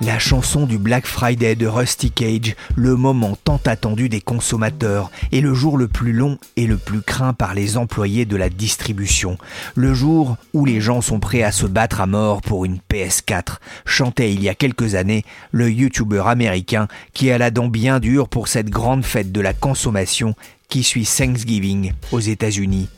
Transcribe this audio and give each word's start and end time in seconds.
La 0.00 0.18
chanson 0.18 0.64
du 0.64 0.78
Black 0.78 1.06
Friday 1.06 1.56
de 1.56 1.66
Rusty 1.66 2.10
Cage, 2.10 2.56
le 2.74 2.96
moment 2.96 3.36
tant 3.44 3.60
attendu 3.66 4.08
des 4.08 4.22
consommateurs, 4.22 5.10
et 5.30 5.42
le 5.42 5.52
jour 5.52 5.76
le 5.76 5.88
plus 5.88 6.14
long 6.14 6.38
et 6.56 6.66
le 6.66 6.78
plus 6.78 7.02
craint 7.02 7.34
par 7.34 7.52
les 7.52 7.76
employés 7.76 8.24
de 8.24 8.36
la 8.36 8.48
distribution. 8.48 9.36
Le 9.74 9.92
jour 9.92 10.38
où 10.54 10.64
les 10.64 10.80
gens 10.80 11.02
sont 11.02 11.20
prêts 11.20 11.42
à 11.42 11.52
se 11.52 11.66
battre 11.66 12.00
à 12.00 12.06
mort 12.06 12.40
pour 12.40 12.64
une 12.64 12.78
PS4, 12.90 13.58
chantait 13.84 14.32
il 14.32 14.42
y 14.42 14.48
a 14.48 14.54
quelques 14.54 14.94
années 14.94 15.24
le 15.52 15.70
YouTuber 15.70 16.22
américain 16.26 16.88
qui 17.12 17.30
a 17.30 17.36
la 17.36 17.50
dent 17.50 17.68
bien 17.68 18.00
dure 18.00 18.28
pour 18.30 18.48
cette 18.48 18.70
grande 18.70 19.04
fête 19.04 19.32
de 19.32 19.40
la 19.42 19.52
consommation 19.52 20.34
qui 20.70 20.82
suit 20.82 21.04
Thanksgiving 21.06 21.92
aux 22.10 22.20
États-Unis. 22.20 22.88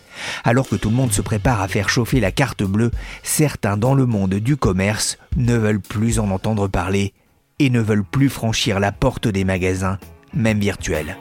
Alors 0.44 0.68
que 0.68 0.76
tout 0.76 0.90
le 0.90 0.96
monde 0.96 1.12
se 1.12 1.22
prépare 1.22 1.60
à 1.60 1.68
faire 1.68 1.88
chauffer 1.88 2.20
la 2.20 2.32
carte 2.32 2.62
bleue, 2.62 2.90
certains 3.22 3.76
dans 3.76 3.94
le 3.94 4.06
monde 4.06 4.34
du 4.34 4.56
commerce 4.56 5.18
ne 5.36 5.56
veulent 5.56 5.80
plus 5.80 6.18
en 6.18 6.30
entendre 6.30 6.68
parler 6.68 7.12
et 7.58 7.70
ne 7.70 7.80
veulent 7.80 8.04
plus 8.04 8.28
franchir 8.28 8.80
la 8.80 8.92
porte 8.92 9.28
des 9.28 9.44
magasins, 9.44 9.98
même 10.34 10.58
virtuels. 10.58 11.16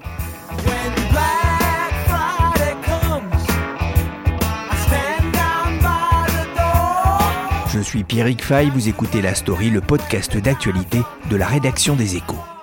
Je 7.76 7.82
suis 7.82 8.06
Pierrick 8.06 8.42
Fay, 8.42 8.70
vous 8.70 8.88
écoutez 8.88 9.22
La 9.22 9.36
Story, 9.36 9.70
le 9.70 9.82
podcast 9.82 10.38
d'actualité 10.38 11.02
de 11.30 11.36
la 11.36 11.46
rédaction 11.46 11.96
des 11.96 12.16
Échos. 12.16 12.55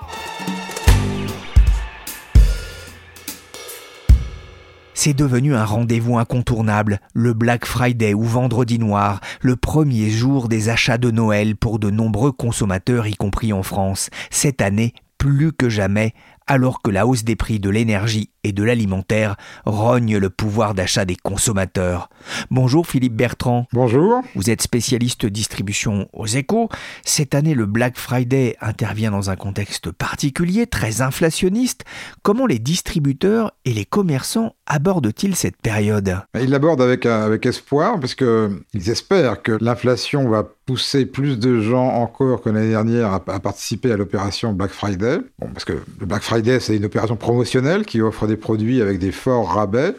C'est 5.05 5.14
devenu 5.14 5.56
un 5.56 5.64
rendez-vous 5.64 6.17
incontournable, 6.17 7.00
le 7.12 7.33
Black 7.33 7.67
Friday 7.67 8.14
ou 8.14 8.22
Vendredi 8.22 8.78
Noir, 8.78 9.20
le 9.41 9.56
premier 9.56 10.11
jour 10.11 10.48
des 10.48 10.69
achats 10.69 10.97
de 10.97 11.11
Noël 11.11 11.56
pour 11.56 11.81
de 11.81 11.91
nombreux 11.91 12.31
consommateurs, 12.31 13.08
y 13.08 13.17
compris 13.17 13.53
en 13.53 13.64
France. 13.64 14.11
Cette 14.30 14.62
année, 14.62 14.95
plus 15.19 15.53
que 15.53 15.69
jamais, 15.69 16.14
alors 16.47 16.83
que 16.83 16.91
la 16.91 17.06
hausse 17.06 17.25
des 17.25 17.36
prix 17.36 17.61
de 17.61 17.70
l'énergie 17.70 18.30
et 18.45 18.53
de 18.53 18.62
l'alimentaire 18.62 19.36
rogne 19.64 20.19
le 20.19 20.30
pouvoir 20.30 20.75
d'achat 20.75 21.05
des 21.05 21.17
consommateurs. 21.17 22.11
Bonjour 22.50 22.86
Philippe 22.86 23.14
Bertrand. 23.14 23.67
Bonjour. 23.73 24.23
Vous 24.34 24.50
êtes 24.50 24.62
spécialiste 24.62 25.27
distribution 25.27 26.08
aux 26.12 26.27
échos. 26.27 26.69
Cette 27.05 27.34
année, 27.34 27.55
le 27.55 27.67
Black 27.67 27.97
Friday 27.97 28.56
intervient 28.61 29.11
dans 29.11 29.30
un 29.30 29.36
contexte 29.36 29.91
particulier, 29.92 30.67
très 30.67 31.03
inflationniste. 31.03 31.84
Comment 32.23 32.47
les 32.47 32.58
distributeurs 32.58 33.53
et 33.64 33.73
les 33.73 33.84
commerçants 33.84 34.55
abordent-ils 34.73 35.36
cette 35.36 35.57
période? 35.57 36.17
Ils 36.35 36.48
l'abordent 36.48 36.80
avec, 36.80 37.05
euh, 37.05 37.27
avec 37.27 37.45
espoir 37.45 38.01
parce 38.01 38.14
qu'ils 38.14 38.91
espèrent 38.91 39.42
que 39.42 39.58
l'inflation 39.61 40.29
va 40.29 40.48
pousser 40.64 41.05
plus 41.05 41.39
de 41.39 41.61
gens 41.61 41.89
encore 41.89 42.41
que 42.41 42.48
l'année 42.48 42.70
dernière 42.70 43.13
à, 43.13 43.23
à 43.27 43.41
participer 43.41 43.92
à 43.92 43.96
l'opération 43.98 44.55
Black 44.55 44.70
Friday. 44.70 45.19
Bon, 45.39 45.48
parce 45.52 45.67
que 45.67 45.74
le 46.01 46.07
Black 46.07 46.23
Friday, 46.23 46.58
c'est 46.58 46.77
une 46.77 46.86
opération 46.86 47.17
promotionnelle 47.17 47.85
qui 47.85 48.01
offre 48.01 48.27
des 48.27 48.39
produits 48.39 48.80
avec 48.80 48.98
des 48.98 49.13
forts 49.13 49.52
rabais. 49.52 49.95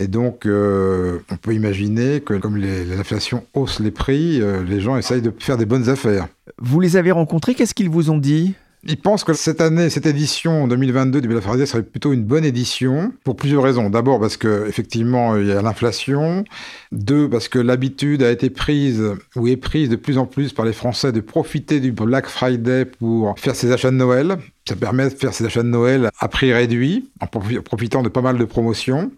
Et 0.00 0.08
donc, 0.08 0.44
euh, 0.44 1.18
on 1.30 1.36
peut 1.36 1.54
imaginer 1.54 2.20
que 2.20 2.34
comme 2.34 2.56
l'inflation 2.56 3.44
hausse 3.54 3.78
les 3.78 3.92
prix, 3.92 4.40
euh, 4.40 4.64
les 4.64 4.80
gens 4.80 4.96
essayent 4.96 5.22
de 5.22 5.32
faire 5.38 5.56
des 5.56 5.66
bonnes 5.66 5.88
affaires. 5.88 6.26
Vous 6.58 6.80
les 6.80 6.96
avez 6.96 7.12
rencontrés, 7.12 7.54
qu'est-ce 7.54 7.74
qu'ils 7.74 7.90
vous 7.90 8.10
ont 8.10 8.18
dit? 8.18 8.54
Ils 8.88 9.00
pensent 9.00 9.24
que 9.24 9.34
cette 9.34 9.60
année, 9.60 9.90
cette 9.90 10.06
édition 10.06 10.68
2022 10.68 11.20
du 11.20 11.26
Black 11.26 11.42
Friday 11.42 11.66
serait 11.66 11.82
plutôt 11.82 12.12
une 12.12 12.22
bonne 12.22 12.44
édition 12.44 13.12
pour 13.24 13.34
plusieurs 13.34 13.64
raisons. 13.64 13.90
D'abord 13.90 14.20
parce 14.20 14.36
que 14.36 14.68
effectivement 14.68 15.36
il 15.36 15.48
y 15.48 15.52
a 15.52 15.60
l'inflation. 15.60 16.44
Deux 16.92 17.28
parce 17.28 17.48
que 17.48 17.58
l'habitude 17.58 18.22
a 18.22 18.30
été 18.30 18.48
prise 18.48 19.02
ou 19.34 19.48
est 19.48 19.56
prise 19.56 19.88
de 19.88 19.96
plus 19.96 20.18
en 20.18 20.26
plus 20.26 20.52
par 20.52 20.64
les 20.64 20.72
Français 20.72 21.10
de 21.10 21.20
profiter 21.20 21.80
du 21.80 21.90
Black 21.90 22.26
Friday 22.28 22.84
pour 22.84 23.36
faire 23.38 23.56
ses 23.56 23.72
achats 23.72 23.90
de 23.90 23.96
Noël. 23.96 24.36
Ça 24.68 24.76
permet 24.76 25.04
de 25.10 25.14
faire 25.14 25.34
ses 25.34 25.44
achats 25.46 25.64
de 25.64 25.68
Noël 25.68 26.10
à 26.20 26.28
prix 26.28 26.52
réduit 26.52 27.10
en 27.20 27.26
profi- 27.26 27.60
profitant 27.60 28.04
de 28.04 28.08
pas 28.08 28.22
mal 28.22 28.38
de 28.38 28.44
promotions. 28.44 29.10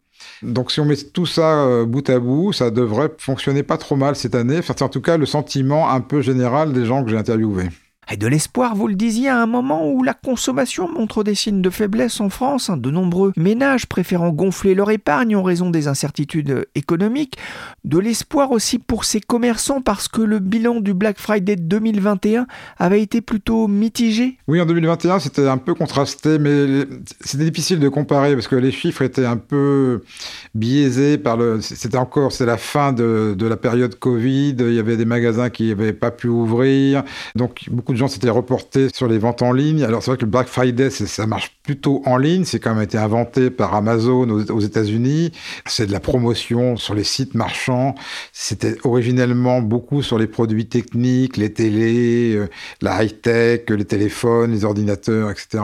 Donc 0.43 0.73
si 0.73 0.81
on 0.81 0.87
met 0.87 0.97
tout 0.97 1.27
ça 1.27 1.65
euh, 1.67 1.85
bout 1.85 2.09
à 2.09 2.19
bout, 2.19 2.55
ça 2.55 2.71
devrait 2.71 3.11
fonctionner 3.19 3.63
pas 3.63 3.77
trop 3.77 3.97
mal 3.97 4.17
cette 4.17 4.35
année. 4.35 4.61
C'est 4.63 4.81
en 4.81 4.89
tout 4.89 5.03
cas 5.03 5.19
le 5.19 5.27
sentiment 5.27 5.91
un 5.91 6.01
peu 6.01 6.23
général 6.23 6.73
des 6.73 6.87
gens 6.87 7.05
que 7.05 7.11
j'ai 7.11 7.19
interviewés. 7.19 7.69
Et 8.11 8.17
de 8.17 8.27
l'espoir, 8.27 8.75
vous 8.75 8.89
le 8.89 8.95
disiez, 8.95 9.29
à 9.29 9.39
un 9.43 9.47
moment 9.47 9.91
où 9.91 10.03
la 10.03 10.15
consommation 10.15 10.91
montre 10.91 11.25
des 11.25 11.35
signes 11.35 11.61
de 11.61 11.69
faiblesse 11.69 12.21
en 12.21 12.31
France, 12.31 12.71
hein, 12.71 12.79
de 12.79 12.91
nombreux 12.91 13.33
ménages 13.37 13.85
préférant 13.85 14.31
gonfler 14.31 14.75
leur 14.75 14.91
épargne 14.91 15.37
en 15.37 15.43
raison 15.43 15.69
des 15.69 15.89
incertitudes 15.89 16.67
économiques, 16.75 17.37
de 17.85 17.99
l'espoir 17.99 18.51
aussi 18.51 18.79
pour 18.79 19.05
ces 19.05 19.21
commerçants 19.21 19.83
parce 19.83 20.09
que 20.09 20.23
le 20.23 20.39
bilan 20.39 20.81
du 20.81 20.95
Black 20.95 21.19
Friday 21.19 21.57
2021 21.57 22.47
avait 22.79 23.03
été 23.03 23.21
plutôt 23.21 23.69
mitigé. 23.69 24.39
Oui, 24.49 24.59
en 24.59 24.65
2021, 24.65 25.19
c'était 25.19 25.47
un 25.47 25.59
peu 25.59 25.75
contrasté, 25.75 26.39
mais 26.39 26.87
c'était 27.21 27.45
difficile 27.45 27.79
de 27.79 27.91
comparer 27.91 28.35
parce 28.35 28.49
que 28.49 28.57
les 28.57 28.73
chiffres 28.73 29.03
étaient 29.03 29.27
un 29.27 29.37
peu 29.37 30.03
biaisés 30.55 31.19
par 31.19 31.37
le. 31.37 31.61
C'était 31.61 31.99
encore, 31.99 32.33
c'est 32.33 32.47
la 32.47 32.57
fin 32.57 32.95
de, 32.95 33.35
de 33.37 33.47
la 33.47 33.59
période 33.59 33.97
Covid. 33.97 34.57
Il 34.59 34.73
y 34.73 34.79
avait 34.79 34.97
des 34.97 35.05
magasins 35.05 35.51
qui 35.51 35.69
n'avaient 35.69 35.93
pas 35.93 36.11
pu 36.11 36.29
ouvrir, 36.29 37.03
donc 37.35 37.67
beaucoup 37.71 37.93
de 37.93 37.98
gens 37.99 38.09
s'étaient 38.09 38.31
reportés 38.31 38.89
sur 38.95 39.09
les 39.09 39.19
ventes 39.19 39.43
en 39.43 39.53
ligne. 39.53 39.83
Alors 39.83 40.03
c'est 40.03 40.11
vrai 40.11 40.19
que 40.19 40.25
le 40.25 40.31
Black 40.31 40.49
Friday, 40.49 40.91
ça 40.91 41.27
marche 41.27 41.57
plutôt 41.63 42.03
en 42.07 42.17
ligne. 42.17 42.45
C'est 42.45 42.61
quand 42.61 42.75
même 42.75 42.83
été 42.83 42.99
inventé 42.99 43.51
par 43.51 43.75
Amazon 43.75 44.29
aux, 44.29 44.51
aux 44.51 44.61
États-Unis. 44.61 45.33
C'est 45.67 45.87
de 45.87 45.93
la 45.93 46.01
promotion 46.01 46.77
sur 46.77 46.95
les 46.95 47.05
sites 47.05 47.35
marchands. 47.35 47.95
C'était 48.33 48.77
originellement 48.85 49.61
beaucoup 49.61 50.03
sur 50.03 50.19
les 50.19 50.27
produits 50.27 50.67
techniques, 50.67 51.37
les 51.37 51.53
télés, 51.53 52.35
euh, 52.35 52.49
la 52.81 53.03
high-tech, 53.03 53.69
les 53.69 53.85
téléphones, 53.85 54.53
les 54.53 54.65
ordinateurs, 54.65 55.31
etc. 55.31 55.63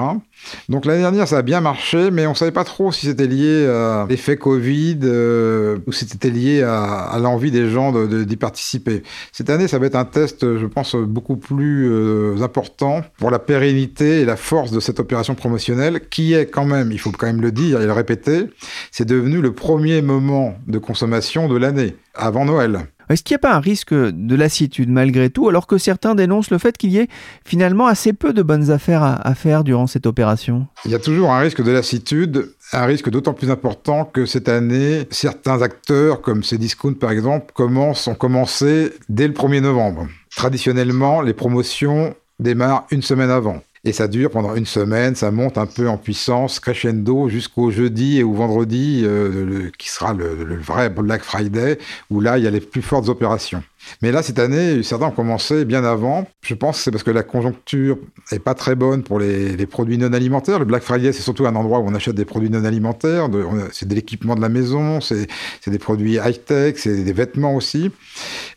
Donc 0.68 0.84
l'année 0.86 1.00
dernière, 1.00 1.26
ça 1.26 1.38
a 1.38 1.42
bien 1.42 1.60
marché, 1.60 2.10
mais 2.10 2.26
on 2.26 2.30
ne 2.30 2.34
savait 2.36 2.50
pas 2.52 2.64
trop 2.64 2.92
si 2.92 3.06
c'était 3.06 3.26
lié 3.26 3.66
à 3.66 4.06
l'effet 4.08 4.36
Covid 4.36 4.98
euh, 5.04 5.78
ou 5.86 5.92
si 5.92 6.06
c'était 6.06 6.30
lié 6.30 6.62
à, 6.62 7.16
l'envie 7.20 7.50
des 7.50 7.70
gens 7.70 7.92
de- 7.92 8.06
de- 8.06 8.24
d'y 8.24 8.36
participer. 8.36 9.02
Cette 9.32 9.48
année, 9.50 9.68
ça 9.68 9.78
va 9.78 9.86
être 9.86 9.96
un 9.96 10.04
test, 10.04 10.40
je 10.58 10.66
pense, 10.66 10.94
beaucoup 10.96 11.36
plus 11.36 11.88
euh, 11.90 12.36
important 12.42 13.02
pour 13.18 13.30
la 13.30 13.38
pérennité 13.38 14.20
et 14.20 14.24
la 14.24 14.36
force 14.36 14.70
de 14.70 14.80
cette 14.80 15.00
opération 15.00 15.34
promotionnelle, 15.34 16.08
qui 16.10 16.34
est 16.34 16.46
quand 16.46 16.66
même, 16.66 16.92
il 16.92 16.98
faut 16.98 17.10
quand 17.12 17.26
même 17.26 17.40
le 17.40 17.52
dire 17.52 17.80
et 17.80 17.86
le 17.86 17.92
répéter, 17.92 18.44
c'est 18.90 19.06
devenu 19.06 19.40
le 19.40 19.52
premier 19.52 20.02
moment 20.02 20.54
de 20.66 20.78
consommation 20.78 21.48
de 21.48 21.56
l'année, 21.56 21.96
avant 22.14 22.44
Noël. 22.44 22.86
Est-ce 23.08 23.22
qu'il 23.22 23.34
n'y 23.34 23.36
a 23.36 23.46
pas 23.50 23.54
un 23.54 23.60
risque 23.60 23.94
de 23.94 24.34
lassitude 24.34 24.90
malgré 24.90 25.30
tout, 25.30 25.48
alors 25.48 25.66
que 25.66 25.78
certains 25.78 26.14
dénoncent 26.14 26.50
le 26.50 26.58
fait 26.58 26.76
qu'il 26.76 26.90
y 26.90 26.98
ait 26.98 27.08
finalement 27.44 27.86
assez 27.86 28.12
peu 28.12 28.32
de 28.32 28.42
bonnes 28.42 28.70
affaires 28.70 29.02
à, 29.02 29.34
faire 29.34 29.64
durant 29.64 29.86
cette 29.86 30.06
opération? 30.06 30.66
Il 30.84 30.90
y 30.90 30.94
a 30.94 30.98
toujours 30.98 31.32
un 31.32 31.38
risque 31.38 31.62
de 31.62 31.70
lassitude, 31.70 32.50
un 32.72 32.84
risque 32.84 33.10
d'autant 33.10 33.34
plus 33.34 33.50
important 33.50 34.04
que 34.04 34.26
cette 34.26 34.48
année, 34.48 35.06
certains 35.10 35.62
acteurs, 35.62 36.20
comme 36.20 36.42
Cdiscount 36.42 36.94
par 36.94 37.10
exemple, 37.10 37.52
commencent, 37.54 38.08
ont 38.08 38.14
commencé 38.14 38.92
dès 39.08 39.28
le 39.28 39.34
1er 39.34 39.60
novembre. 39.60 40.08
Traditionnellement, 40.34 41.20
les 41.20 41.34
promotions 41.34 42.14
démarrent 42.38 42.86
une 42.90 43.02
semaine 43.02 43.30
avant. 43.30 43.62
Et 43.86 43.92
ça 43.92 44.08
dure 44.08 44.30
pendant 44.30 44.54
une 44.54 44.64
semaine, 44.64 45.14
ça 45.14 45.30
monte 45.30 45.58
un 45.58 45.66
peu 45.66 45.88
en 45.88 45.98
puissance, 45.98 46.58
crescendo, 46.58 47.28
jusqu'au 47.28 47.70
jeudi 47.70 48.18
et 48.18 48.22
au 48.22 48.32
vendredi, 48.32 49.02
euh, 49.04 49.70
qui 49.78 49.90
sera 49.90 50.14
le, 50.14 50.56
vrai 50.56 50.88
Black 50.88 51.22
Friday, 51.22 51.78
où 52.08 52.20
là, 52.20 52.38
il 52.38 52.44
y 52.44 52.46
a 52.46 52.50
les 52.50 52.60
plus 52.60 52.80
fortes 52.80 53.08
opérations. 53.10 53.62
Mais 54.00 54.12
là, 54.12 54.22
cette 54.22 54.38
année, 54.38 54.82
certains 54.82 55.06
ont 55.06 55.10
commencé 55.10 55.66
bien 55.66 55.84
avant. 55.84 56.26
Je 56.42 56.54
pense 56.54 56.78
que 56.78 56.84
c'est 56.84 56.90
parce 56.90 57.02
que 57.02 57.10
la 57.10 57.22
conjoncture 57.22 57.98
est 58.32 58.38
pas 58.38 58.54
très 58.54 58.74
bonne 58.74 59.02
pour 59.02 59.18
les, 59.18 59.66
produits 59.66 59.98
non 59.98 60.12
alimentaires. 60.12 60.58
Le 60.58 60.64
Black 60.64 60.82
Friday, 60.82 61.12
c'est 61.12 61.22
surtout 61.22 61.46
un 61.46 61.54
endroit 61.54 61.80
où 61.80 61.86
on 61.86 61.94
achète 61.94 62.14
des 62.14 62.24
produits 62.24 62.48
non 62.48 62.64
alimentaires. 62.64 63.28
C'est 63.72 63.86
de 63.86 63.94
l'équipement 63.94 64.34
de 64.34 64.40
la 64.40 64.48
maison, 64.48 65.00
c'est 65.02 65.28
des 65.66 65.78
produits 65.78 66.14
high-tech, 66.14 66.76
c'est 66.78 67.04
des 67.04 67.12
vêtements 67.12 67.54
aussi. 67.54 67.90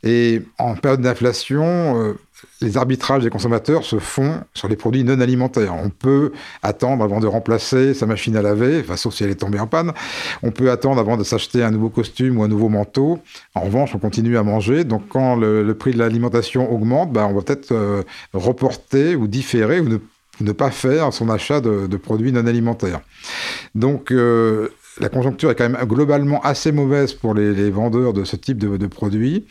Et 0.03 0.41
en 0.57 0.75
période 0.75 1.01
d'inflation, 1.01 1.65
euh, 2.01 2.13
les 2.61 2.77
arbitrages 2.77 3.23
des 3.23 3.29
consommateurs 3.29 3.83
se 3.83 3.99
font 3.99 4.41
sur 4.53 4.67
les 4.67 4.75
produits 4.75 5.03
non 5.03 5.19
alimentaires. 5.19 5.73
On 5.75 5.89
peut 5.89 6.31
attendre 6.63 7.03
avant 7.03 7.19
de 7.19 7.27
remplacer 7.27 7.93
sa 7.93 8.05
machine 8.05 8.35
à 8.35 8.41
laver, 8.41 8.79
enfin, 8.81 8.97
sauf 8.97 9.13
si 9.13 9.23
elle 9.23 9.29
est 9.29 9.35
tombée 9.35 9.59
en 9.59 9.67
panne. 9.67 9.93
On 10.43 10.51
peut 10.51 10.71
attendre 10.71 10.99
avant 10.99 11.17
de 11.17 11.23
s'acheter 11.23 11.63
un 11.63 11.71
nouveau 11.71 11.89
costume 11.89 12.37
ou 12.39 12.43
un 12.43 12.47
nouveau 12.47 12.69
manteau. 12.69 13.19
En 13.55 13.61
revanche, 13.61 13.95
on 13.95 13.99
continue 13.99 14.37
à 14.37 14.43
manger. 14.43 14.83
Donc, 14.83 15.07
quand 15.09 15.35
le, 15.35 15.73
prix 15.73 15.91
de 15.91 15.99
l'alimentation 15.99 16.71
augmente, 16.71 17.11
bah, 17.11 17.27
on 17.29 17.33
va 17.33 17.41
peut-être 17.41 17.71
euh, 17.71 18.03
reporter 18.33 19.15
ou 19.15 19.27
différer 19.27 19.79
ou 19.79 19.99
ne, 20.41 20.51
pas 20.51 20.71
faire 20.71 21.13
son 21.13 21.29
achat 21.29 21.61
de, 21.61 21.97
produits 21.97 22.31
non 22.31 22.45
alimentaires. 22.47 23.01
Donc, 23.75 24.11
euh, 24.11 24.69
la 24.99 25.09
conjoncture 25.09 25.51
est 25.51 25.55
quand 25.55 25.69
même 25.69 25.81
globalement 25.85 26.41
assez 26.41 26.71
mauvaise 26.71 27.13
pour 27.13 27.33
les, 27.33 27.69
vendeurs 27.69 28.13
de 28.13 28.23
ce 28.23 28.35
type 28.35 28.57
de, 28.57 28.87
produits. 28.87 29.45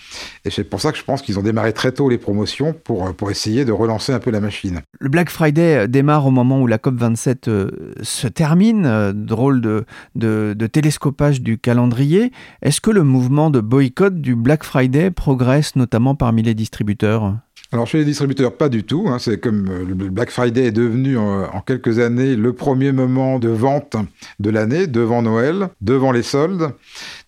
Et 0.45 0.51
c'est 0.51 0.65
pour 0.65 0.81
ça 0.81 0.93
que 0.93 0.99
je 0.99 1.05
pense 1.05 1.23
qu'ils 1.23 1.39
ont 1.39 1.43
démarré 1.43 1.73
très 1.73 1.93
tôt 1.93 2.09
les 2.09 2.19
promotions 2.19 2.73
pour, 2.73 3.13
pour 3.15 3.31
essayer 3.31 3.65
de 3.65 3.73
relancer 3.73 4.13
un 4.13 4.19
peu 4.19 4.31
la 4.31 4.41
machine. 4.41 4.81
Le 4.99 5.09
Black 5.09 5.31
Friday 5.31 5.89
démarre 5.89 6.27
au 6.27 6.31
moment 6.31 6.61
où 6.61 6.67
la 6.67 6.79
COP27 6.79 7.49
euh, 7.49 7.71
se 8.03 8.27
termine. 8.27 8.87
Euh, 8.87 9.13
drôle 9.13 9.61
de, 9.61 9.85
de, 10.15 10.67
télescopage 10.67 11.41
du 11.41 11.59
calendrier. 11.59 12.33
Est-ce 12.63 12.81
que 12.81 12.91
le 12.91 13.03
mouvement 13.03 13.51
de 13.51 13.61
boycott 13.61 14.21
du 14.21 14.35
Black 14.35 14.65
Friday 14.65 15.11
progresse 15.11 15.77
notamment 15.77 16.15
parmi 16.15 16.43
les 16.43 16.55
distributeurs? 16.55 17.35
Alors 17.73 17.87
chez 17.87 17.99
les 17.99 18.05
distributeurs, 18.05 18.57
pas 18.57 18.69
du 18.69 18.85
tout. 18.85 19.07
Hein. 19.09 19.19
C'est 19.19 19.39
comme 19.39 19.69
euh, 19.69 19.85
le 19.85 19.95
Black 19.95 20.31
Friday 20.31 20.67
est 20.67 20.73
devenu 20.73 21.19
en, 21.19 21.61
quelques 21.61 21.99
années 21.99 22.37
le 22.37 22.53
premier 22.53 22.93
moment 22.93 23.39
de 23.39 23.49
vente 23.49 23.97
de 24.39 24.51
l'année, 24.51 24.87
devant 24.87 25.23
Noël, 25.23 25.69
devant 25.81 26.13
les 26.13 26.23
soldes. 26.23 26.71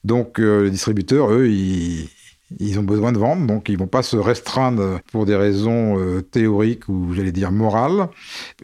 Donc 0.05 0.39
euh, 0.39 0.65
les 0.65 0.71
distributeurs, 0.71 1.33
eux, 1.33 1.49
ils, 1.49 2.79
ont 2.79 2.83
besoin 2.85 3.11
de 3.11 3.19
vendre, 3.19 3.47
donc 3.47 3.69
ils 3.69 3.77
vont 3.77 3.89
pas 3.89 4.03
se 4.03 4.17
restreindre 4.17 5.01
pour 5.11 5.27
des 5.27 5.35
raisons 5.35 5.99
euh, 5.99 6.23
théoriques 6.23 6.89
ou 6.89 7.13
j'allais 7.15 7.33
dire 7.33 7.51
morales. 7.51 8.09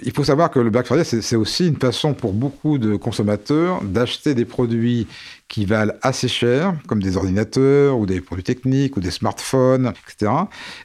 Il 0.03 0.13
faut 0.13 0.25
savoir 0.25 0.51
que 0.51 0.61
le 0.61 0.71
Black 0.71 0.87
Friday, 0.87 1.05
c'est 1.05 1.37
aussi 1.37 1.67
une 1.67 1.77
façon 1.77 2.15
pour 2.15 2.33
beaucoup 2.33 2.79
de 2.79 2.95
consommateurs 2.95 3.83
d'acheter 3.83 4.35
des 4.35 4.45
produits 4.45 5.09
qui 5.49 5.67
valent 5.67 5.93
assez 6.03 6.29
cher, 6.29 6.75
comme 6.87 7.03
des 7.03 7.17
ordinateurs 7.17 7.99
ou 7.99 8.07
des 8.07 8.21
produits 8.21 8.45
techniques 8.45 8.97
ou 8.97 9.01
des 9.01 9.11
smartphones, 9.11 9.93
etc. 10.07 10.33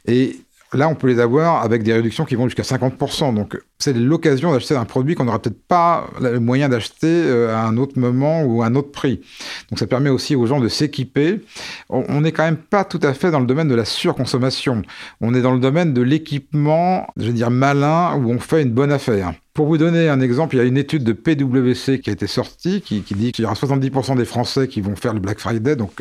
Et 0.05 0.39
Là, 0.73 0.87
on 0.87 0.95
peut 0.95 1.07
les 1.07 1.19
avoir 1.19 1.63
avec 1.63 1.83
des 1.83 1.93
réductions 1.93 2.25
qui 2.25 2.35
vont 2.35 2.47
jusqu'à 2.47 2.63
50%. 2.63 3.33
Donc, 3.33 3.57
c'est 3.81 3.93
l'occasion 3.93 4.51
d'acheter 4.51 4.75
un 4.75 4.83
produit 4.83 5.15
qu'on 5.15 5.23
n'aura 5.23 5.41
peut-être 5.41 5.63
pas 5.67 6.09
le 6.19 6.39
moyen 6.41 6.67
d'acheter 6.67 7.07
euh, 7.07 7.55
à 7.55 7.61
un 7.61 7.77
autre 7.77 7.97
moment 7.97 8.43
ou 8.43 8.61
à 8.61 8.65
un 8.65 8.75
autre 8.75 8.91
prix. 8.91 9.21
Donc, 9.69 9.79
ça 9.79 9.87
permet 9.87 10.09
aussi 10.09 10.35
aux 10.35 10.45
gens 10.45 10.59
de 10.59 10.67
s'équiper. 10.67 11.41
On 11.89 12.19
n'est 12.19 12.33
quand 12.33 12.43
même 12.43 12.57
pas 12.57 12.83
tout 12.83 12.99
à 13.03 13.13
fait 13.13 13.31
dans 13.31 13.39
le 13.39 13.45
domaine 13.45 13.69
de 13.69 13.75
la 13.75 13.85
surconsommation. 13.85 14.81
On 15.21 15.33
est 15.33 15.41
dans 15.41 15.53
le 15.53 15.61
domaine 15.61 15.93
de 15.93 16.01
l'équipement, 16.01 17.07
je 17.15 17.27
veux 17.27 17.33
dire, 17.33 17.51
malin, 17.51 18.15
où 18.15 18.29
on 18.29 18.39
fait 18.39 18.61
une 18.61 18.71
bonne 18.71 18.91
affaire. 18.91 19.33
Pour 19.59 19.67
vous 19.67 19.77
donner 19.77 20.07
un 20.07 20.21
exemple, 20.21 20.55
il 20.55 20.59
y 20.59 20.61
a 20.61 20.63
une 20.63 20.77
étude 20.77 21.03
de 21.03 21.11
PwC 21.11 21.99
qui 21.99 22.09
a 22.09 22.13
été 22.13 22.27
sortie 22.27 22.79
qui, 22.79 23.01
dit 23.01 23.33
qu'il 23.33 23.43
y 23.43 23.45
aura 23.45 23.55
70% 23.55 24.15
des 24.15 24.23
Français 24.23 24.69
qui 24.69 24.79
vont 24.79 24.95
faire 24.95 25.13
le 25.13 25.19
Black 25.19 25.39
Friday. 25.39 25.75
Donc 25.75 25.91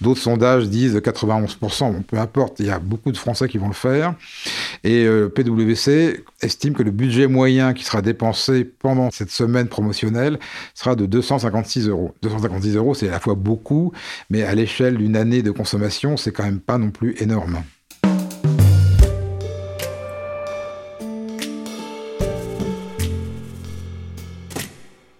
d'autres 0.00 0.20
sondages 0.20 0.68
disent 0.68 0.94
91%. 0.94 2.02
peu 2.04 2.16
importe, 2.16 2.60
il 2.60 2.66
y 2.66 2.70
a 2.70 2.78
beaucoup 2.78 3.10
de 3.10 3.16
Français 3.16 3.48
qui 3.48 3.58
vont 3.58 3.66
le 3.66 3.74
faire. 3.74 4.14
Et 4.84 5.04
euh, 5.04 5.28
PwC 5.28 6.22
estime 6.42 6.74
que 6.74 6.82
le 6.82 6.90
budget 6.90 7.26
moyen 7.26 7.74
qui 7.74 7.84
sera 7.84 8.02
dépensé 8.02 8.64
pendant 8.64 9.10
cette 9.10 9.30
semaine 9.30 9.68
promotionnelle 9.68 10.38
sera 10.74 10.94
de 10.94 11.06
256 11.06 11.88
euros. 11.88 12.14
256 12.22 12.76
euros, 12.76 12.94
c'est 12.94 13.08
à 13.08 13.12
la 13.12 13.20
fois 13.20 13.34
beaucoup, 13.34 13.92
mais 14.30 14.42
à 14.42 14.54
l'échelle 14.54 14.96
d'une 14.96 15.16
année 15.16 15.42
de 15.42 15.50
consommation, 15.50 16.16
c'est 16.16 16.32
quand 16.32 16.44
même 16.44 16.60
pas 16.60 16.78
non 16.78 16.90
plus 16.90 17.14
énorme. 17.20 17.62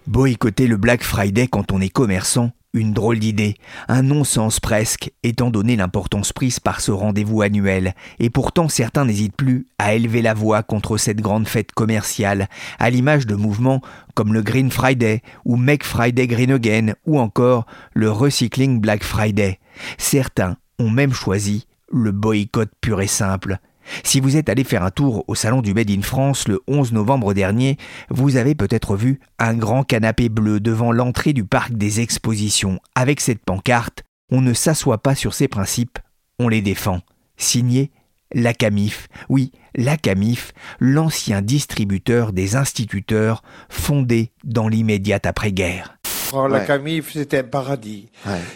Boycotter 0.06 0.66
le 0.66 0.78
Black 0.78 1.02
Friday 1.02 1.48
quand 1.48 1.70
on 1.70 1.80
est 1.80 1.90
commerçant, 1.90 2.52
une 2.74 2.92
drôle 2.92 3.18
d'idée, 3.18 3.56
un 3.88 4.02
non-sens 4.02 4.60
presque, 4.60 5.10
étant 5.22 5.50
donné 5.50 5.76
l'importance 5.76 6.32
prise 6.32 6.60
par 6.60 6.80
ce 6.80 6.90
rendez-vous 6.90 7.42
annuel, 7.42 7.94
et 8.18 8.30
pourtant 8.30 8.68
certains 8.68 9.04
n'hésitent 9.04 9.36
plus 9.36 9.66
à 9.78 9.94
élever 9.94 10.22
la 10.22 10.34
voix 10.34 10.62
contre 10.62 10.96
cette 10.96 11.20
grande 11.20 11.48
fête 11.48 11.72
commerciale, 11.72 12.48
à 12.78 12.90
l'image 12.90 13.26
de 13.26 13.34
mouvements 13.34 13.80
comme 14.14 14.34
le 14.34 14.42
Green 14.42 14.70
Friday, 14.70 15.22
ou 15.44 15.56
Make 15.56 15.84
Friday 15.84 16.26
Green 16.26 16.52
Again, 16.52 16.94
ou 17.06 17.18
encore 17.18 17.66
le 17.94 18.10
Recycling 18.10 18.80
Black 18.80 19.02
Friday. 19.02 19.58
Certains 19.96 20.56
ont 20.78 20.90
même 20.90 21.12
choisi 21.12 21.66
le 21.90 22.12
boycott 22.12 22.70
pur 22.80 23.00
et 23.00 23.06
simple, 23.06 23.58
si 24.04 24.20
vous 24.20 24.36
êtes 24.36 24.48
allé 24.48 24.64
faire 24.64 24.82
un 24.82 24.90
tour 24.90 25.24
au 25.28 25.34
salon 25.34 25.62
du 25.62 25.74
Made 25.74 25.90
in 25.90 26.02
France 26.02 26.48
le 26.48 26.60
11 26.66 26.92
novembre 26.92 27.34
dernier, 27.34 27.76
vous 28.10 28.36
avez 28.36 28.54
peut-être 28.54 28.96
vu 28.96 29.20
un 29.38 29.54
grand 29.54 29.82
canapé 29.82 30.28
bleu 30.28 30.60
devant 30.60 30.92
l'entrée 30.92 31.32
du 31.32 31.44
parc 31.44 31.72
des 31.72 32.00
expositions 32.00 32.80
avec 32.94 33.20
cette 33.20 33.44
pancarte 33.44 34.04
On 34.30 34.40
ne 34.40 34.52
s'assoit 34.52 34.98
pas 34.98 35.14
sur 35.14 35.34
ses 35.34 35.48
principes, 35.48 35.98
on 36.38 36.48
les 36.48 36.62
défend. 36.62 37.00
Signé 37.36 37.90
la 38.32 38.52
CAMIF, 38.52 39.08
oui, 39.28 39.52
la 39.74 39.96
CAMIF, 39.96 40.52
l'ancien 40.80 41.40
distributeur 41.40 42.32
des 42.32 42.56
instituteurs 42.56 43.42
fondé 43.68 44.32
dans 44.44 44.68
l'immédiate 44.68 45.26
après-guerre. 45.26 45.97
La 46.50 46.60
Camif, 46.60 47.12
c'était 47.12 47.38
un 47.38 47.44
paradis. 47.44 48.08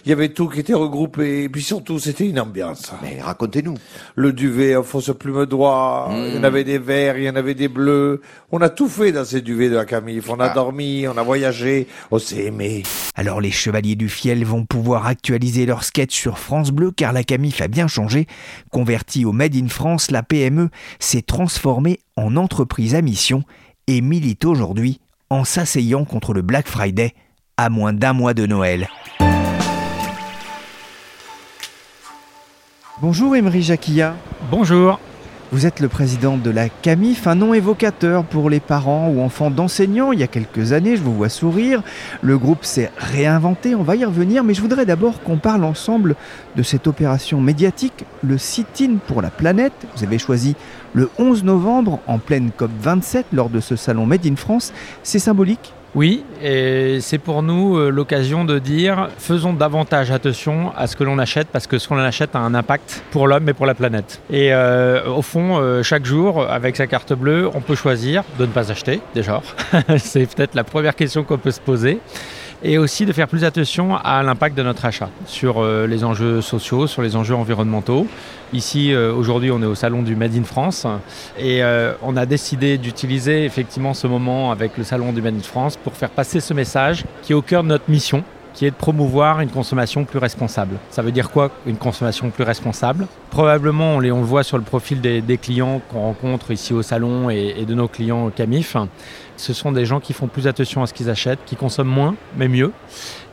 Il 0.04 0.08
y 0.08 0.12
avait 0.12 0.28
tout 0.30 0.48
qui 0.48 0.60
était 0.60 0.74
regroupé. 0.74 1.44
Et 1.44 1.48
puis 1.48 1.62
surtout, 1.62 1.98
c'était 1.98 2.28
une 2.28 2.40
ambiance. 2.40 2.92
Mais 3.02 3.20
racontez-nous. 3.20 3.74
Le 4.14 4.32
duvet 4.32 4.76
en 4.76 4.82
fausse 4.82 5.10
plume 5.18 5.46
droit. 5.46 6.08
Il 6.10 6.34
y 6.34 6.36
en 6.36 6.40
hmm. 6.40 6.44
avait 6.44 6.64
des 6.64 6.78
verts, 6.78 7.18
il 7.18 7.24
y 7.24 7.30
en 7.30 7.36
avait 7.36 7.54
des 7.54 7.68
bleus. 7.68 8.20
On 8.50 8.60
a 8.60 8.68
tout 8.68 8.88
fait 8.88 9.12
dans 9.12 9.24
ces 9.24 9.40
duvets 9.40 9.68
de 9.68 9.76
la 9.76 9.84
Camif. 9.84 10.28
On 10.28 10.40
a 10.40 10.46
ah. 10.46 10.54
dormi, 10.54 11.06
on 11.08 11.16
a 11.16 11.22
voyagé, 11.22 11.86
on 12.10 12.18
s'est 12.18 12.44
aimé. 12.44 12.82
Alors 13.14 13.40
les 13.40 13.50
chevaliers 13.50 13.96
du 13.96 14.08
fiel 14.08 14.44
vont 14.44 14.64
pouvoir 14.64 15.06
actualiser 15.06 15.66
leur 15.66 15.84
sketch 15.84 16.14
sur 16.14 16.38
France 16.38 16.70
Bleu 16.70 16.90
car 16.90 17.12
la 17.12 17.24
Camif 17.24 17.60
a 17.60 17.68
bien 17.68 17.88
changé. 17.88 18.26
Convertie 18.70 19.24
au 19.24 19.32
Made 19.32 19.56
in 19.56 19.68
France, 19.68 20.10
la 20.10 20.22
PME 20.22 20.68
s'est 20.98 21.22
transformée 21.22 22.00
en 22.16 22.36
entreprise 22.36 22.94
à 22.94 23.02
mission 23.02 23.44
et 23.86 24.00
milite 24.00 24.44
aujourd'hui 24.44 25.00
en 25.30 25.44
s'asseyant 25.44 26.04
contre 26.04 26.34
le 26.34 26.42
Black 26.42 26.68
Friday 26.68 27.14
à 27.56 27.68
moins 27.70 27.92
d'un 27.92 28.12
mois 28.12 28.34
de 28.34 28.46
Noël. 28.46 28.88
Bonjour 33.00 33.36
Emery 33.36 33.62
Jacquilla. 33.62 34.14
Bonjour. 34.50 35.00
Vous 35.50 35.66
êtes 35.66 35.80
le 35.80 35.88
président 35.88 36.38
de 36.38 36.48
la 36.48 36.70
CAMIF, 36.70 37.26
un 37.26 37.34
nom 37.34 37.52
évocateur 37.52 38.24
pour 38.24 38.48
les 38.48 38.58
parents 38.58 39.10
ou 39.10 39.20
enfants 39.20 39.50
d'enseignants. 39.50 40.10
Il 40.12 40.20
y 40.20 40.22
a 40.22 40.26
quelques 40.26 40.72
années, 40.72 40.96
je 40.96 41.02
vous 41.02 41.14
vois 41.14 41.28
sourire. 41.28 41.82
Le 42.22 42.38
groupe 42.38 42.64
s'est 42.64 42.90
réinventé, 42.96 43.74
on 43.74 43.82
va 43.82 43.96
y 43.96 44.04
revenir, 44.06 44.44
mais 44.44 44.54
je 44.54 44.62
voudrais 44.62 44.86
d'abord 44.86 45.22
qu'on 45.22 45.36
parle 45.36 45.64
ensemble 45.64 46.16
de 46.56 46.62
cette 46.62 46.86
opération 46.86 47.38
médiatique, 47.38 48.06
le 48.22 48.38
sit-in 48.38 48.96
pour 49.06 49.20
la 49.20 49.28
planète. 49.28 49.74
Vous 49.94 50.04
avez 50.04 50.18
choisi 50.18 50.56
le 50.94 51.10
11 51.18 51.44
novembre 51.44 52.00
en 52.06 52.18
pleine 52.18 52.50
COP27 52.58 53.24
lors 53.34 53.50
de 53.50 53.60
ce 53.60 53.76
salon 53.76 54.06
Made 54.06 54.26
in 54.26 54.36
France. 54.36 54.72
C'est 55.02 55.18
symbolique 55.18 55.74
oui, 55.94 56.24
et 56.42 57.00
c'est 57.02 57.18
pour 57.18 57.42
nous 57.42 57.76
euh, 57.76 57.90
l'occasion 57.90 58.46
de 58.46 58.58
dire 58.58 59.10
faisons 59.18 59.52
davantage 59.52 60.10
attention 60.10 60.72
à 60.74 60.86
ce 60.86 60.96
que 60.96 61.04
l'on 61.04 61.18
achète 61.18 61.48
parce 61.48 61.66
que 61.66 61.76
ce 61.76 61.86
qu'on 61.86 61.98
achète 61.98 62.34
a 62.34 62.38
un 62.38 62.54
impact 62.54 63.04
pour 63.10 63.28
l'homme 63.28 63.46
et 63.50 63.52
pour 63.52 63.66
la 63.66 63.74
planète. 63.74 64.22
Et 64.30 64.54
euh, 64.54 65.06
au 65.06 65.20
fond, 65.20 65.58
euh, 65.58 65.82
chaque 65.82 66.06
jour, 66.06 66.50
avec 66.50 66.76
sa 66.76 66.86
carte 66.86 67.12
bleue, 67.12 67.50
on 67.52 67.60
peut 67.60 67.74
choisir 67.74 68.24
de 68.38 68.46
ne 68.46 68.50
pas 68.50 68.70
acheter, 68.70 69.00
déjà. 69.14 69.42
c'est 69.98 70.24
peut-être 70.34 70.54
la 70.54 70.64
première 70.64 70.96
question 70.96 71.24
qu'on 71.24 71.36
peut 71.36 71.50
se 71.50 71.60
poser 71.60 72.00
et 72.62 72.78
aussi 72.78 73.06
de 73.06 73.12
faire 73.12 73.28
plus 73.28 73.44
attention 73.44 73.96
à 73.96 74.22
l'impact 74.22 74.56
de 74.56 74.62
notre 74.62 74.84
achat 74.84 75.08
sur 75.26 75.64
les 75.64 76.04
enjeux 76.04 76.40
sociaux, 76.40 76.86
sur 76.86 77.02
les 77.02 77.16
enjeux 77.16 77.34
environnementaux. 77.34 78.06
Ici, 78.52 78.92
euh, 78.92 79.14
aujourd'hui, 79.14 79.50
on 79.50 79.62
est 79.62 79.66
au 79.66 79.74
salon 79.74 80.02
du 80.02 80.14
Made 80.14 80.36
in 80.36 80.42
France 80.42 80.86
et 81.38 81.62
euh, 81.62 81.94
on 82.02 82.18
a 82.18 82.26
décidé 82.26 82.76
d'utiliser 82.76 83.46
effectivement 83.46 83.94
ce 83.94 84.06
moment 84.06 84.50
avec 84.52 84.76
le 84.76 84.84
salon 84.84 85.14
du 85.14 85.22
Made 85.22 85.36
in 85.36 85.42
France 85.42 85.78
pour 85.78 85.94
faire 85.94 86.10
passer 86.10 86.38
ce 86.38 86.52
message 86.52 87.04
qui 87.22 87.32
est 87.32 87.34
au 87.34 87.40
cœur 87.40 87.62
de 87.62 87.68
notre 87.68 87.90
mission 87.90 88.22
qui 88.52 88.66
est 88.66 88.70
de 88.70 88.76
promouvoir 88.76 89.40
une 89.40 89.48
consommation 89.48 90.04
plus 90.04 90.18
responsable. 90.18 90.76
Ça 90.90 91.00
veut 91.00 91.12
dire 91.12 91.30
quoi 91.30 91.50
une 91.64 91.78
consommation 91.78 92.28
plus 92.28 92.44
responsable? 92.44 93.06
Probablement, 93.30 93.96
on, 93.96 93.98
le 93.98 94.10
voit 94.10 94.42
sur 94.42 94.58
le 94.58 94.62
profil 94.62 95.00
des, 95.00 95.38
clients 95.38 95.80
qu'on 95.88 96.00
rencontre 96.00 96.50
ici 96.50 96.74
au 96.74 96.82
salon 96.82 97.30
et, 97.30 97.54
et 97.56 97.64
de 97.64 97.72
nos 97.72 97.88
clients 97.88 98.28
Camif 98.28 98.76
ce 99.36 99.52
sont 99.52 99.72
des 99.72 99.84
gens 99.84 100.00
qui 100.00 100.12
font 100.12 100.26
plus 100.26 100.46
attention 100.46 100.82
à 100.82 100.86
ce 100.86 100.94
qu'ils 100.94 101.10
achètent, 101.10 101.44
qui 101.46 101.56
consomment 101.56 101.88
moins, 101.88 102.14
mais 102.36 102.48
mieux, 102.48 102.72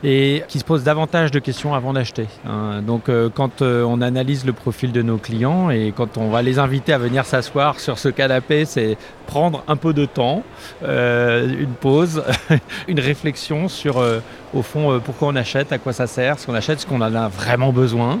et 0.02 0.42
qui 0.48 0.58
se 0.58 0.64
posent 0.64 0.84
davantage 0.84 1.30
de 1.30 1.38
questions 1.38 1.74
avant 1.74 1.92
d'acheter. 1.92 2.26
Hein. 2.46 2.82
Donc 2.82 3.08
euh, 3.08 3.28
quand 3.32 3.62
euh, 3.62 3.84
on 3.84 4.00
analyse 4.00 4.44
le 4.44 4.52
profil 4.52 4.92
de 4.92 5.02
nos 5.02 5.18
clients 5.18 5.70
et 5.70 5.92
quand 5.96 6.16
on 6.16 6.30
va 6.30 6.42
les 6.42 6.58
inviter 6.58 6.92
à 6.92 6.98
venir 6.98 7.24
s'asseoir 7.24 7.78
sur 7.80 7.98
ce 7.98 8.08
canapé, 8.08 8.64
c'est 8.64 8.96
prendre 9.26 9.62
un 9.68 9.76
peu 9.76 9.92
de 9.92 10.06
temps, 10.06 10.42
euh, 10.82 11.48
une 11.60 11.74
pause, 11.74 12.22
une 12.88 13.00
réflexion 13.00 13.68
sur 13.68 14.02
au 14.52 14.62
fond, 14.62 15.00
pourquoi 15.04 15.28
on 15.28 15.36
achète, 15.36 15.72
à 15.72 15.78
quoi 15.78 15.92
ça 15.92 16.06
sert, 16.06 16.38
ce 16.38 16.46
qu'on 16.46 16.54
achète, 16.54 16.80
ce 16.80 16.86
qu'on 16.86 17.00
en 17.00 17.14
a 17.14 17.28
vraiment 17.28 17.72
besoin, 17.72 18.18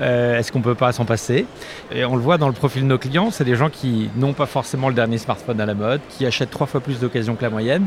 est-ce 0.00 0.52
qu'on 0.52 0.60
peut 0.60 0.74
pas 0.74 0.92
s'en 0.92 1.04
passer. 1.04 1.46
Et 1.92 2.04
on 2.04 2.16
le 2.16 2.22
voit 2.22 2.38
dans 2.38 2.48
le 2.48 2.54
profil 2.54 2.82
de 2.82 2.86
nos 2.86 2.98
clients, 2.98 3.30
c'est 3.30 3.44
des 3.44 3.56
gens 3.56 3.70
qui 3.70 4.10
n'ont 4.16 4.32
pas 4.32 4.46
forcément 4.46 4.88
le 4.88 4.94
dernier 4.94 5.18
smartphone 5.18 5.60
à 5.60 5.66
la 5.66 5.74
mode, 5.74 6.00
qui 6.08 6.26
achètent 6.26 6.50
trois 6.50 6.66
fois 6.66 6.80
plus 6.80 7.00
d'occasions 7.00 7.34
que 7.34 7.42
la 7.42 7.50
moyenne, 7.50 7.86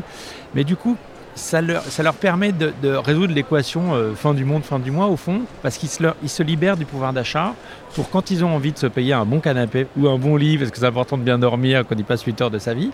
mais 0.54 0.64
du 0.64 0.76
coup, 0.76 0.96
ça 1.34 1.62
leur, 1.62 2.14
permet 2.14 2.52
de, 2.52 2.72
résoudre 2.94 3.34
l'équation 3.34 3.94
euh, 3.94 4.14
fin 4.14 4.34
du 4.34 4.44
monde, 4.44 4.64
fin 4.64 4.78
du 4.78 4.90
mois 4.90 5.06
au 5.06 5.16
fond, 5.16 5.42
parce 5.62 5.78
qu'ils 5.78 5.88
se, 5.88 6.42
libèrent 6.42 6.76
du 6.76 6.84
pouvoir 6.84 7.12
d'achat 7.12 7.54
pour 7.94 8.10
quand 8.10 8.30
ils 8.30 8.44
ont 8.44 8.54
envie 8.54 8.72
de 8.72 8.78
se 8.78 8.86
payer 8.86 9.12
un 9.12 9.24
bon 9.24 9.40
canapé 9.40 9.86
ou 9.96 10.08
un 10.08 10.18
bon 10.18 10.36
lit, 10.36 10.58
parce 10.58 10.70
que 10.70 10.78
c'est 10.78 10.86
important 10.86 11.16
de 11.16 11.22
bien 11.22 11.38
dormir 11.38 11.84
quand 11.88 11.94
ils 11.96 12.04
passent 12.04 12.24
8 12.24 12.40
heures 12.42 12.50
de 12.50 12.58
sa 12.58 12.74
vie, 12.74 12.90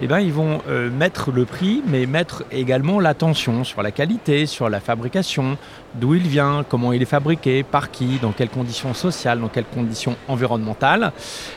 eh 0.00 0.06
ben, 0.06 0.20
ils 0.20 0.32
vont 0.32 0.60
euh, 0.68 0.90
mettre 0.90 1.30
le 1.30 1.44
prix, 1.44 1.82
mais 1.86 2.06
mettre 2.06 2.44
également 2.50 3.00
l'attention 3.00 3.64
sur 3.64 3.82
la 3.82 3.90
qualité, 3.90 4.46
sur 4.46 4.68
la 4.68 4.80
fabrication, 4.80 5.56
d'où 5.94 6.14
il 6.14 6.26
vient, 6.26 6.64
comment 6.68 6.92
il 6.92 7.02
est 7.02 7.06
fabriqué, 7.06 7.62
par 7.62 7.90
qui, 7.90 8.18
dans 8.20 8.32
quelles 8.32 8.50
conditions 8.50 8.94
sociales, 8.94 9.40
dans 9.40 9.48
quelles 9.48 9.64
conditions 9.64 10.16
environnementales. 10.28 11.12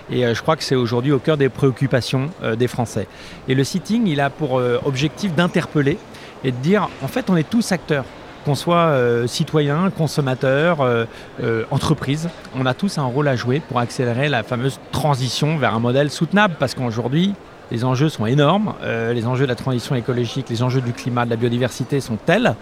Et 0.09 0.25
euh, 0.25 0.33
je 0.33 0.41
crois 0.41 0.55
que 0.55 0.63
c'est 0.63 0.75
aujourd'hui 0.75 1.11
au 1.11 1.19
cœur 1.19 1.37
des 1.37 1.49
préoccupations 1.49 2.29
des 2.57 2.67
Français. 2.67 3.07
Et 3.47 3.55
le 3.55 3.63
sitting, 3.63 4.07
il 4.07 4.19
a 4.19 4.29
pour 4.29 4.61
objectif 4.85 5.33
d'interpeller 5.35 5.97
et 6.43 6.51
de 6.51 6.57
dire 6.57 6.89
en 7.01 7.07
fait 7.07 7.29
on 7.29 7.35
est 7.35 7.49
tous 7.49 7.71
acteurs 7.71 8.05
qu'on 8.45 8.55
soit 8.55 8.75
euh, 8.75 9.27
citoyen, 9.27 9.91
consommateur, 9.91 10.81
euh, 10.81 11.05
euh, 11.43 11.63
entreprise, 11.71 12.29
on 12.55 12.65
a 12.65 12.73
tous 12.73 12.97
un 12.97 13.03
rôle 13.03 13.27
à 13.27 13.35
jouer 13.35 13.61
pour 13.67 13.79
accélérer 13.79 14.29
la 14.29 14.43
fameuse 14.43 14.79
transition 14.91 15.57
vers 15.57 15.75
un 15.75 15.79
modèle 15.79 16.09
soutenable 16.09 16.55
parce 16.59 16.73
qu'aujourd'hui 16.73 17.35
les 17.71 17.85
enjeux 17.85 18.09
sont 18.09 18.25
énormes, 18.25 18.73
les 18.83 19.25
enjeux 19.25 19.45
de 19.45 19.49
la 19.49 19.55
transition 19.55 19.95
écologique, 19.95 20.49
les 20.49 20.61
enjeux 20.61 20.81
du 20.81 20.93
climat, 20.93 21.25
de 21.25 21.29
la 21.29 21.37
biodiversité 21.37 22.01
sont 22.01 22.17
tels 22.17 22.55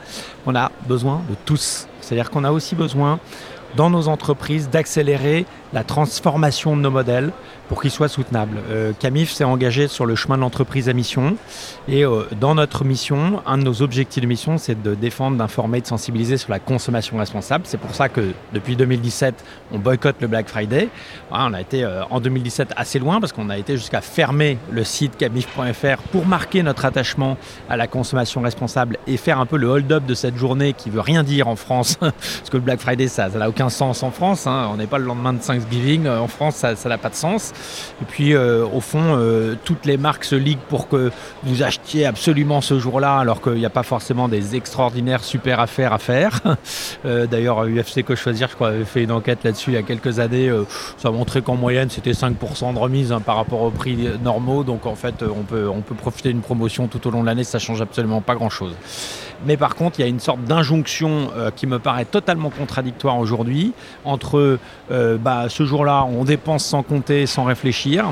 qu'on 0.46 0.56
a 0.56 0.72
besoin 0.88 1.22
de 1.30 1.36
tous. 1.46 1.88
C'est-à-dire 2.00 2.30
qu'on 2.30 2.44
a 2.44 2.52
aussi 2.52 2.76
besoin 2.76 3.20
dans 3.76 3.90
nos 3.90 4.08
entreprises 4.08 4.70
d'accélérer 4.70 5.46
la 5.74 5.84
transformation 5.84 6.76
de 6.76 6.82
nos 6.82 6.92
modèles 6.92 7.32
pour 7.68 7.82
qu'ils 7.82 7.92
soient 7.92 8.08
soutenables. 8.08 8.58
Euh, 8.70 8.94
Camif 9.00 9.32
s'est 9.32 9.44
engagé 9.44 9.88
sur 9.88 10.08
le 10.08 10.16
chemin 10.16 10.36
de 10.36 10.42
l'entreprise 10.42 10.90
à 10.90 10.94
mission 10.94 11.38
et 11.88 12.04
euh, 12.04 12.24
dans 12.40 12.56
notre 12.56 12.84
mission, 12.84 13.44
un 13.46 13.60
de 13.60 13.64
nos 13.64 13.84
objectifs 13.84 14.24
de 14.24 14.28
mission, 14.28 14.58
c'est 14.58 14.82
de 14.82 14.96
défendre, 14.96 15.38
d'informer, 15.38 15.80
de 15.80 15.86
sensibiliser 15.86 16.38
sur 16.38 16.50
la 16.50 16.58
consommation 16.58 17.18
responsable. 17.18 17.66
C'est 17.68 17.78
pour 17.80 17.94
ça 17.94 18.10
que 18.10 18.34
depuis 18.54 18.76
2017, 18.76 19.44
on 19.72 19.78
boycotte 19.78 20.16
le 20.20 20.28
Black 20.28 20.50
Friday. 20.50 20.90
on 21.30 21.54
a 21.54 21.62
été 21.62 21.84
euh, 21.84 22.04
en 22.10 22.20
2017 22.20 22.74
assez 22.76 22.98
loin 22.98 23.20
parce 23.20 23.34
qu'on 23.34 23.52
a 23.52 23.58
été 23.58 23.78
jusqu'à 23.78 24.02
fermer 24.02 24.58
le 24.72 24.84
site 24.84 25.16
camif.fr 25.18 26.02
pour 26.12 26.26
marquer 26.26 26.64
notre 26.64 26.86
attachement 26.86 27.38
à 27.70 27.78
la 27.78 27.86
consommation 27.86 28.42
responsable 28.42 28.98
et 29.06 29.18
faire 29.18 29.40
un 29.40 29.46
peu 29.46 29.58
le 29.58 29.68
hold-up 29.68 30.06
de 30.08 30.16
cette 30.16 30.38
journée 30.38 30.74
qui 30.74 30.90
veut 30.90 31.02
rien 31.02 31.24
dire 31.24 31.48
en 31.48 31.56
France 31.56 31.96
parce 32.00 32.50
que 32.50 32.58
le 32.58 32.64
Black 32.64 32.80
Friday, 32.80 33.08
ça 33.08 33.30
n'a 33.30 33.48
aucun 33.48 33.70
sens 33.70 34.02
en 34.02 34.10
France. 34.10 34.48
Hein. 34.48 34.70
On 34.74 34.78
n'est 34.78 34.88
pas 34.88 34.98
le 34.98 35.06
lendemain 35.06 35.34
de 35.34 35.42
5 35.42 35.59
Thanksgiving. 35.60 36.06
Euh, 36.06 36.20
en 36.20 36.28
France, 36.28 36.56
ça 36.56 36.90
n'a 36.90 36.98
pas 36.98 37.10
de 37.10 37.16
sens. 37.16 37.54
Et 38.02 38.06
puis, 38.06 38.34
euh, 38.34 38.66
au 38.66 38.82
fond, 38.82 39.00
euh, 39.02 39.56
toutes 39.64 39.86
les 39.86 39.98
marques 39.98 40.24
se 40.24 40.36
liguent 40.36 40.58
pour 40.70 40.88
que 40.88 41.12
vous 41.44 41.64
achetiez 41.64 42.06
absolument 42.06 42.62
ce 42.62 42.80
jour-là, 42.80 43.18
alors 43.18 43.42
qu'il 43.42 43.54
n'y 43.54 43.66
a 43.66 43.70
pas 43.70 43.84
forcément 43.84 44.28
des 44.28 44.56
extraordinaires 44.56 45.24
super 45.24 45.60
affaires 45.60 45.94
à 45.94 45.98
faire. 45.98 46.42
D'ailleurs, 47.04 47.64
UFC 47.66 48.04
Que 48.04 48.16
Choisir, 48.16 48.50
je 48.50 48.56
crois, 48.56 48.70
avait 48.70 48.86
fait 48.86 49.04
une 49.04 49.12
enquête 49.12 49.44
là-dessus 49.44 49.72
il 49.72 49.74
y 49.74 49.78
a 49.78 49.84
quelques 49.84 50.20
années. 50.20 50.52
ça 50.98 51.12
montrait 51.12 51.42
qu'en 51.42 51.56
moyenne, 51.56 51.90
c'était 51.90 52.12
5% 52.12 52.74
de 52.74 52.80
remise 52.80 53.12
hein, 53.12 53.22
par 53.22 53.36
rapport 53.36 53.62
aux 53.62 53.72
prix 53.72 54.10
normaux. 54.24 54.64
Donc, 54.64 54.86
en 54.86 54.96
fait, 54.96 55.24
on 55.24 55.44
peut, 55.44 55.68
on 55.68 55.82
peut 55.82 55.96
profiter 55.96 56.30
d'une 56.30 56.42
promotion 56.42 56.88
tout 56.88 57.06
au 57.08 57.12
long 57.12 57.22
de 57.22 57.28
l'année. 57.28 57.44
Ça 57.44 57.60
change 57.60 57.82
absolument 57.82 58.22
pas 58.22 58.36
grand-chose. 58.36 58.74
Mais 59.46 59.58
par 59.58 59.76
contre, 59.76 60.00
il 60.00 60.04
y 60.04 60.06
a 60.06 60.10
une 60.10 60.20
sorte 60.20 60.44
d'injonction 60.44 61.30
qui 61.56 61.68
me 61.68 61.80
paraît 61.80 62.06
totalement 62.06 62.50
contradictoire 62.50 63.18
aujourd'hui 63.18 63.74
entre 64.04 64.60
bah, 64.90 65.46
ce 65.50 65.66
jour-là, 65.66 66.06
on 66.06 66.24
dépense 66.26 66.66
sans 66.66 66.84
compter, 66.84 67.26
sans 67.26 67.46
réfléchir. 67.46 68.06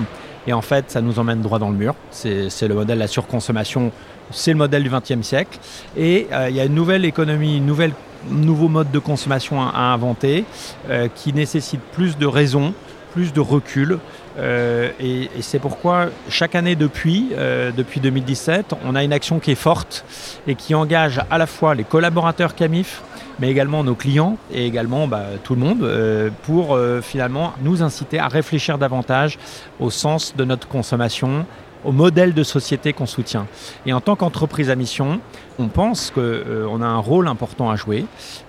Et 0.47 0.53
en 0.53 0.61
fait, 0.61 0.89
ça 0.89 1.01
nous 1.01 1.19
emmène 1.19 1.41
droit 1.41 1.59
dans 1.59 1.69
le 1.69 1.75
mur. 1.75 1.93
C'est 2.09 2.67
le 2.67 2.73
modèle 2.73 2.95
de 2.95 3.01
la 3.01 3.07
surconsommation, 3.07 3.91
c'est 4.31 4.51
le 4.51 4.57
modèle 4.57 4.83
du 4.83 4.89
XXe 4.89 5.21
siècle. 5.21 5.59
Et 5.97 6.27
euh, 6.31 6.49
il 6.49 6.55
y 6.55 6.61
a 6.61 6.65
une 6.65 6.73
nouvelle 6.73 7.03
économie, 7.03 7.61
un 7.61 8.33
nouveau 8.33 8.69
mode 8.69 8.89
de 8.89 8.99
consommation 8.99 9.61
à, 9.61 9.77
inventer 9.77 10.45
euh, 10.89 11.09
qui 11.13 11.33
nécessite 11.33 11.81
plus 11.91 12.17
de 12.17 12.25
raison, 12.25 12.73
plus 13.17 13.33
de 13.33 13.41
recul. 13.41 13.97
Euh, 14.37 14.91
et, 14.99 15.29
c'est 15.41 15.57
pourquoi 15.57 16.09
chaque 16.29 16.53
année 16.53 16.75
depuis, 16.75 17.31
depuis 17.75 17.99
2017, 17.99 18.75
on 18.85 18.93
a 18.93 19.03
une 19.03 19.11
action 19.11 19.39
qui 19.39 19.49
est 19.51 19.55
forte 19.55 20.05
et 20.45 20.53
qui 20.53 20.75
engage 20.75 21.19
à 21.31 21.39
la 21.39 21.47
fois 21.47 21.73
les 21.73 21.83
collaborateurs 21.83 22.53
CAMIF, 22.53 23.01
mais 23.39 23.49
également 23.49 23.83
nos 23.83 23.95
clients 23.95 24.37
et 24.51 24.65
également 24.65 25.07
bah, 25.07 25.23
tout 25.43 25.55
le 25.55 25.61
monde 25.61 25.83
euh, 25.83 26.29
pour 26.43 26.75
euh, 26.75 27.01
finalement 27.01 27.53
nous 27.61 27.83
inciter 27.83 28.19
à 28.19 28.27
réfléchir 28.27 28.77
davantage 28.77 29.37
au 29.79 29.89
sens 29.89 30.35
de 30.35 30.43
notre 30.43 30.67
consommation 30.67 31.45
au 31.85 31.91
modèle 31.91 32.33
de 32.33 32.43
société 32.43 32.91
qu'on 32.91 33.05
soutient. 33.05 33.47
Et 33.85 33.93
en 33.93 34.01
tant 34.01 34.15
qu'entreprise 34.15 34.69
à 34.69 34.75
mission, 34.75 35.21
on 35.59 35.67
pense 35.67 36.11
qu'on 36.11 36.21
euh, 36.21 36.81
a 36.81 36.85
un 36.85 36.97
rôle 36.97 37.27
important 37.27 37.69
à 37.69 37.75
jouer, 37.75 38.05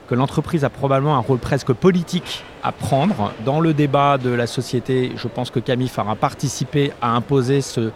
que 0.09 0.15
l'entreprise 0.15 0.65
a 0.65 0.71
probablement 0.71 1.17
un 1.17 1.21
rôle 1.21 1.39
presque 1.39 1.73
politique 1.73 2.45
à 2.63 2.73
prendre. 2.73 3.33
Dans 3.45 3.61
le 3.61 3.75
débat 3.75 4.19
de 4.19 4.31
la 4.31 4.47
société, 4.47 5.13
je 5.17 5.29
pense 5.29 5.51
que 5.51 5.61
Camille 5.61 5.91
aura 5.97 6.17
participé 6.17 6.93
à 7.01 7.11
imposer 7.11 7.61
ce, 7.61 7.91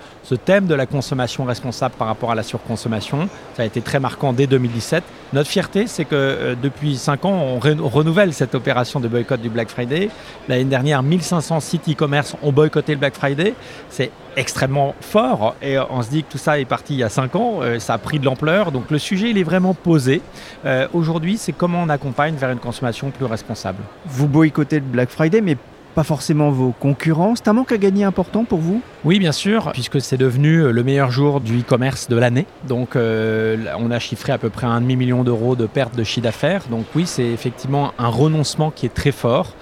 thème 0.44 0.66
de 0.66 0.74
la 0.74 0.86
consommation 0.86 1.44
responsable 1.44 1.94
par 1.98 2.06
rapport 2.06 2.30
à 2.30 2.34
la 2.34 2.42
surconsommation. 2.42 3.28
Ça 3.54 3.64
a 3.64 3.66
été 3.66 3.82
très 3.82 4.00
marquant 4.00 4.32
dès 4.32 4.46
2017. 4.46 5.04
Notre 5.34 5.50
fierté, 5.50 5.86
c'est 5.86 6.06
que 6.06 6.14
euh, 6.14 6.54
depuis 6.60 6.96
5 6.96 7.24
ans, 7.26 7.32
on, 7.32 7.58
renouvelle 7.58 8.32
cette 8.32 8.54
opération 8.54 8.98
de 8.98 9.08
boycott 9.08 9.40
du 9.40 9.50
Black 9.50 9.68
Friday. 9.68 10.08
L'année 10.48 10.64
dernière, 10.64 11.02
1500 11.02 11.60
sites 11.60 11.88
e-commerce 11.88 12.34
ont 12.42 12.52
boycotté 12.52 12.92
le 12.92 12.98
Black 12.98 13.14
Friday. 13.14 13.54
C'est 13.90 14.10
extrêmement 14.36 14.94
fort 15.02 15.54
et 15.60 15.76
euh, 15.76 15.84
on 15.90 16.00
se 16.00 16.08
dit 16.08 16.24
que 16.24 16.32
tout 16.32 16.38
ça 16.38 16.58
est 16.58 16.64
parti 16.64 16.94
il 16.94 17.00
y 17.00 17.02
a 17.02 17.10
5 17.10 17.36
ans, 17.36 17.58
euh, 17.60 17.78
ça 17.78 17.92
a 17.92 17.98
pris 17.98 18.18
de 18.18 18.24
l'ampleur. 18.24 18.72
Donc 18.72 18.90
le 18.90 18.98
sujet, 18.98 19.28
il 19.28 19.36
est 19.36 19.42
vraiment 19.42 19.74
posé. 19.74 20.22
Aujourd'hui, 20.94 21.36
c'est 21.36 21.52
comment 21.52 21.82
on 21.82 21.88
accompagne 22.02 22.34
vers 22.34 22.50
une 22.50 22.58
consommation 22.58 23.10
plus 23.10 23.26
responsable. 23.26 23.78
Vous 24.06 24.26
côté 24.50 24.80
de 24.80 24.84
Black 24.84 25.08
Friday, 25.08 25.40
mais 25.40 25.56
pas 25.94 26.02
forcément 26.02 26.50
vos 26.50 26.72
concurrents. 26.72 27.34
C'est 27.36 27.46
un 27.46 27.52
manque 27.52 27.70
à 27.70 27.76
gagner 27.76 28.02
important 28.02 28.44
pour 28.44 28.58
vous? 28.58 28.80
Oui, 29.04 29.20
bien 29.20 29.30
sûr, 29.30 29.70
puisque 29.72 30.00
c'est 30.00 30.16
devenu 30.16 30.72
le 30.72 30.82
meilleur 30.82 31.12
jour 31.12 31.40
du 31.40 31.60
e-commerce 31.60 32.08
de 32.08 32.16
l'année. 32.16 32.46
Donc, 32.66 32.96
euh, 32.96 33.56
on 33.78 33.90
a 33.92 34.00
chiffré 34.00 34.32
à 34.32 34.38
peu 34.38 34.50
près 34.50 34.66
un 34.66 34.80
demi-million 34.80 35.22
d'euros 35.22 35.54
de 35.54 35.66
perte 35.66 35.94
de 35.94 36.02
chiffre 36.02 36.24
d'affaires. 36.24 36.64
Donc, 36.70 36.86
oui, 36.96 37.06
c'est 37.06 37.26
effectivement 37.26 37.92
un 37.98 38.08
renoncement 38.08 38.72
qui 38.72 38.86
est 38.86 38.94
très 38.94 39.12
fort. 39.12 39.54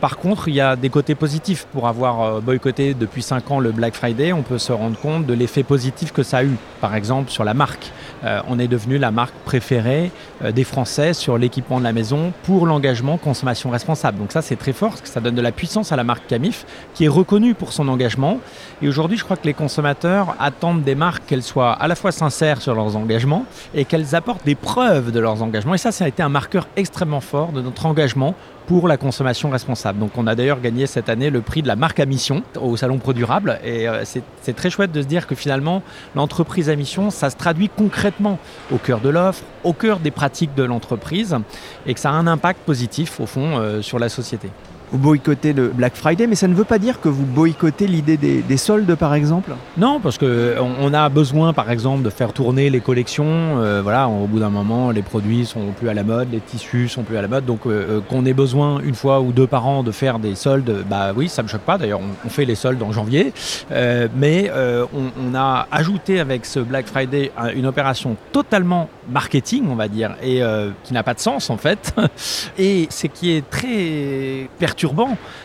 Par 0.00 0.16
contre, 0.16 0.46
il 0.46 0.54
y 0.54 0.60
a 0.60 0.76
des 0.76 0.90
côtés 0.90 1.16
positifs. 1.16 1.66
Pour 1.72 1.88
avoir 1.88 2.22
euh, 2.22 2.40
boycotté 2.40 2.94
depuis 2.94 3.22
5 3.22 3.50
ans 3.50 3.58
le 3.58 3.72
Black 3.72 3.94
Friday, 3.94 4.32
on 4.32 4.42
peut 4.42 4.58
se 4.58 4.72
rendre 4.72 4.96
compte 4.96 5.26
de 5.26 5.34
l'effet 5.34 5.64
positif 5.64 6.12
que 6.12 6.22
ça 6.22 6.38
a 6.38 6.44
eu. 6.44 6.56
Par 6.80 6.94
exemple, 6.94 7.30
sur 7.30 7.42
la 7.42 7.52
marque. 7.52 7.90
Euh, 8.24 8.40
on 8.48 8.58
est 8.60 8.68
devenu 8.68 8.98
la 8.98 9.10
marque 9.10 9.34
préférée 9.44 10.12
euh, 10.44 10.52
des 10.52 10.62
Français 10.62 11.14
sur 11.14 11.36
l'équipement 11.36 11.78
de 11.78 11.84
la 11.84 11.92
maison 11.92 12.32
pour 12.44 12.66
l'engagement 12.66 13.16
consommation 13.16 13.70
responsable. 13.70 14.18
Donc 14.18 14.30
ça, 14.30 14.40
c'est 14.40 14.56
très 14.56 14.72
fort 14.72 14.90
parce 14.90 15.00
que 15.00 15.08
ça 15.08 15.20
donne 15.20 15.34
de 15.34 15.42
la 15.42 15.52
puissance 15.52 15.90
à 15.90 15.96
la 15.96 16.04
marque 16.04 16.26
Camif 16.28 16.64
qui 16.94 17.04
est 17.04 17.08
reconnue 17.08 17.54
pour 17.54 17.72
son 17.72 17.88
engagement. 17.88 18.38
Et 18.82 18.88
aujourd'hui, 18.88 19.18
je 19.18 19.24
crois 19.24 19.36
que 19.36 19.46
les 19.46 19.54
consommateurs 19.54 20.36
attendent 20.38 20.82
des 20.82 20.94
marques 20.94 21.26
qu'elles 21.26 21.42
soient 21.42 21.72
à 21.72 21.88
la 21.88 21.96
fois 21.96 22.12
sincères 22.12 22.62
sur 22.62 22.74
leurs 22.74 22.96
engagements 22.96 23.44
et 23.74 23.84
qu'elles 23.84 24.14
apportent 24.14 24.46
des 24.46 24.54
preuves 24.54 25.10
de 25.10 25.18
leurs 25.18 25.42
engagements. 25.42 25.74
Et 25.74 25.78
ça, 25.78 25.90
ça 25.90 26.04
a 26.04 26.08
été 26.08 26.22
un 26.22 26.28
marqueur 26.28 26.68
extrêmement 26.76 27.20
fort 27.20 27.50
de 27.50 27.60
notre 27.60 27.86
engagement 27.86 28.36
pour 28.68 28.86
la 28.86 28.98
consommation 28.98 29.48
responsable. 29.48 29.98
Donc 29.98 30.10
on 30.18 30.26
a 30.26 30.34
d'ailleurs 30.34 30.60
gagné 30.60 30.86
cette 30.86 31.08
année 31.08 31.30
le 31.30 31.40
prix 31.40 31.62
de 31.62 31.68
la 31.68 31.74
marque 31.74 32.00
à 32.00 32.06
mission 32.06 32.42
au 32.60 32.76
Salon 32.76 32.98
Pro 32.98 33.14
Durable 33.14 33.58
et 33.64 33.88
euh, 33.88 34.04
c'est 34.04 34.54
très 34.54 34.68
chouette 34.68 34.92
de 34.92 35.00
se 35.00 35.06
dire 35.06 35.26
que 35.26 35.34
finalement 35.34 35.82
l'entreprise 36.14 36.68
à 36.68 36.76
mission, 36.76 37.10
ça 37.10 37.30
se 37.30 37.36
traduit 37.36 37.70
concrètement 37.70 38.38
au 38.70 38.76
cœur 38.76 39.00
de 39.00 39.08
l'offre, 39.08 39.42
au 39.64 39.72
cœur 39.72 40.00
des 40.00 40.10
pratiques 40.10 40.54
de 40.54 40.64
l'entreprise 40.64 41.34
et 41.86 41.94
que 41.94 42.00
ça 42.00 42.10
a 42.10 42.12
un 42.12 42.26
impact 42.26 42.60
positif 42.60 43.20
au 43.20 43.26
fond 43.26 43.56
euh, 43.56 43.80
sur 43.80 43.98
la 43.98 44.10
société 44.10 44.50
vous 44.92 44.98
boycottez 44.98 45.52
le 45.52 45.68
Black 45.68 45.94
Friday, 45.96 46.26
mais 46.26 46.34
ça 46.34 46.48
ne 46.48 46.54
veut 46.54 46.64
pas 46.64 46.78
dire 46.78 47.00
que 47.00 47.08
vous 47.08 47.24
boycottez 47.24 47.86
l'idée 47.86 48.16
des, 48.16 48.56
soldes, 48.56 48.94
par 48.94 49.14
exemple 49.14 49.52
Non, 49.76 50.00
parce 50.00 50.18
qu'on 50.18 50.26
on 50.80 50.94
a 50.94 51.08
besoin, 51.08 51.52
par 51.52 51.70
exemple, 51.70 52.02
de 52.02 52.10
faire 52.10 52.32
tourner 52.32 52.70
les 52.70 52.80
collections. 52.80 53.26
Euh, 53.26 53.80
voilà, 53.82 54.08
au 54.08 54.26
bout 54.26 54.38
d'un 54.38 54.50
moment, 54.50 54.90
les 54.90 55.02
produits 55.02 55.46
sont 55.46 55.72
plus 55.78 55.88
à 55.88 55.94
la 55.94 56.02
mode, 56.02 56.32
les 56.32 56.40
tissus 56.40 56.88
sont 56.88 57.02
plus 57.02 57.16
à 57.16 57.22
la 57.22 57.28
mode. 57.28 57.44
Donc, 57.44 57.60
euh, 57.66 57.98
euh, 57.98 58.00
qu'on 58.00 58.24
ait 58.24 58.32
besoin 58.32 58.80
une 58.80 58.94
fois 58.94 59.20
ou 59.20 59.32
deux 59.32 59.46
par 59.46 59.66
an 59.66 59.82
de 59.82 59.92
faire 59.92 60.18
des 60.18 60.34
soldes, 60.34 60.84
bah 60.88 61.12
oui, 61.14 61.28
ça 61.28 61.42
me 61.42 61.48
choque 61.48 61.62
pas. 61.62 61.78
D'ailleurs, 61.78 62.00
on, 62.24 62.28
fait 62.28 62.44
les 62.44 62.54
soldes 62.54 62.82
en 62.82 62.92
janvier, 62.92 63.32
mais 64.16 64.50
on, 64.92 65.34
a 65.34 65.66
ajouté 65.70 66.20
avec 66.20 66.44
ce 66.44 66.60
Black 66.60 66.86
Friday 66.86 67.32
une 67.54 67.66
opération 67.66 68.16
totalement 68.32 68.88
marketing, 69.10 69.64
on 69.70 69.74
va 69.74 69.88
dire, 69.88 70.14
et 70.22 70.42
qui 70.84 70.92
n'a 70.92 71.02
pas 71.02 71.14
de 71.14 71.20
sens 71.20 71.50
en 71.50 71.56
fait. 71.56 71.94
Et 72.58 72.86
ce 72.90 73.06
qui 73.06 73.32
est 73.32 73.48
très 73.48 74.48
perturbant 74.58 74.77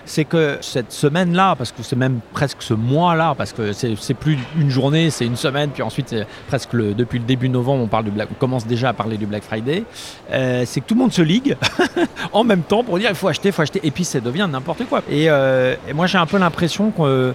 c'est 0.05 0.25
que 0.25 0.57
cette 0.61 0.91
semaine-là, 0.91 1.55
parce 1.55 1.71
que 1.71 1.83
c'est 1.83 1.95
même 1.95 2.19
presque 2.33 2.61
ce 2.61 2.73
mois-là, 2.73 3.35
parce 3.37 3.53
que 3.53 3.73
c'est 3.73 4.13
plus 4.13 4.37
une 4.57 4.69
journée, 4.69 5.09
c'est 5.09 5.25
une 5.25 5.35
semaine, 5.35 5.69
puis 5.69 5.83
ensuite 5.83 6.09
c'est 6.09 6.27
presque 6.47 6.73
le, 6.73 6.93
depuis 6.93 7.19
le 7.19 7.25
début 7.25 7.49
novembre, 7.49 7.83
on, 7.83 7.87
parle 7.87 8.05
du 8.05 8.11
Black, 8.11 8.29
on 8.31 8.35
commence 8.35 8.65
déjà 8.65 8.89
à 8.89 8.93
parler 8.93 9.17
du 9.17 9.25
Black 9.25 9.43
Friday, 9.43 9.83
euh, 10.31 10.63
c'est 10.65 10.81
que 10.81 10.85
tout 10.85 10.95
le 10.95 10.99
monde 10.99 11.13
se 11.13 11.21
ligue 11.21 11.57
en 12.33 12.43
même 12.43 12.61
temps 12.61 12.83
pour 12.83 12.97
dire 12.97 13.09
il 13.09 13.15
faut 13.15 13.27
acheter, 13.27 13.49
il 13.49 13.51
faut 13.51 13.61
acheter, 13.61 13.79
et 13.83 13.91
puis 13.91 14.03
ça 14.03 14.19
devient 14.19 14.47
n'importe 14.49 14.85
quoi. 14.85 15.01
Et, 15.09 15.29
euh, 15.29 15.75
moi 15.93 16.07
j'ai 16.07 16.17
un 16.17 16.25
peu 16.25 16.37
l'impression 16.37 16.91
qu'on 16.91 17.33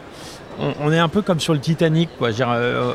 on 0.80 0.92
est 0.92 0.98
un 0.98 1.08
peu 1.08 1.22
comme 1.22 1.40
sur 1.40 1.54
le 1.54 1.60
Titanic, 1.60 2.10
quoi. 2.18 2.30
Euh, 2.40 2.92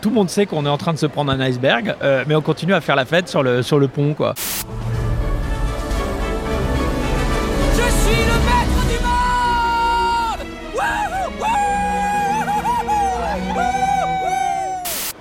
tout 0.00 0.10
le 0.10 0.14
monde 0.14 0.30
sait 0.30 0.46
qu'on 0.46 0.64
est 0.64 0.68
en 0.68 0.78
train 0.78 0.92
de 0.92 0.98
se 0.98 1.06
prendre 1.06 1.32
un 1.32 1.40
iceberg, 1.40 1.94
mais 2.26 2.34
on 2.34 2.40
continue 2.40 2.74
à 2.74 2.80
faire 2.80 2.96
la 2.96 3.04
fête 3.04 3.28
sur 3.28 3.42
le, 3.42 3.62
sur 3.62 3.78
le 3.78 3.88
pont, 3.88 4.14
quoi. 4.14 4.34